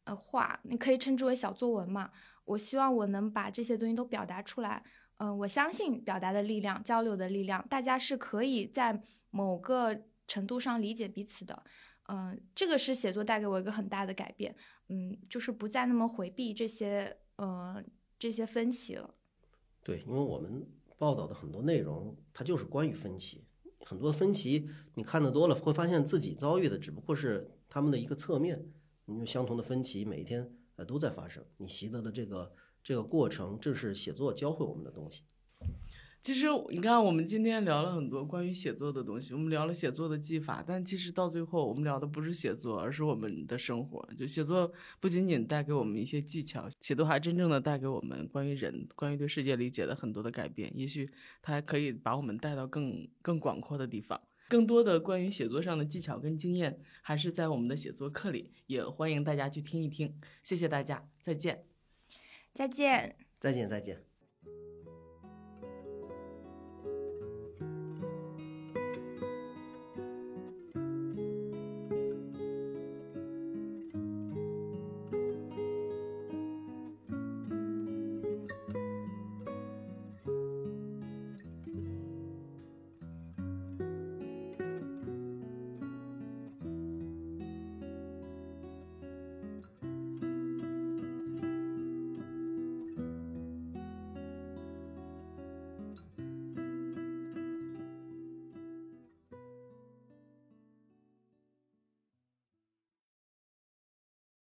[0.03, 2.11] 呃，话，你可以称之为小作文嘛。
[2.43, 4.83] 我希望我能把这些东西都表达出来。
[5.19, 11.63] 嗯，我相信表达的力量，交流的力量，大家是可以在某个程度上理解彼此的。
[12.07, 14.55] 嗯，这个是写作带给我一个很大的改变，
[14.87, 17.83] 嗯，就是不再那么回避这些，呃，
[18.17, 19.13] 这些分歧了。
[19.83, 20.65] 对，因为我们
[20.97, 23.45] 报道的很多内容，它就是关于分歧，
[23.81, 28.71] 很多分歧你看的多了，会发现自己遭遇的只不过是他们的一个侧面，
[29.05, 35.23] 因为相同的分歧每一天呃都在发生，你习得的这个这个过程，正是写作教会我们的东西。
[36.27, 44.05] 其实你看，我们今天聊了很多关于写作的东西，我们聊了写作的技法，但其实到最后，我们聊的不是写作，而是我们的生活。
[44.17, 50.69] 就写作不仅仅带给我们一些技巧，写作还真正的带给我们关于人、关于对世界理解的很多的改变。
[50.75, 51.09] 也许
[51.41, 54.19] 它还可以把我们带到更更广阔的地方。
[54.49, 60.19] 更多的关于写作上的技巧跟经验，还是在我们的写作课里，也欢迎大家去听一听。
[60.43, 61.63] 谢谢大家，再见，
[62.53, 64.06] 再见，再见，再见。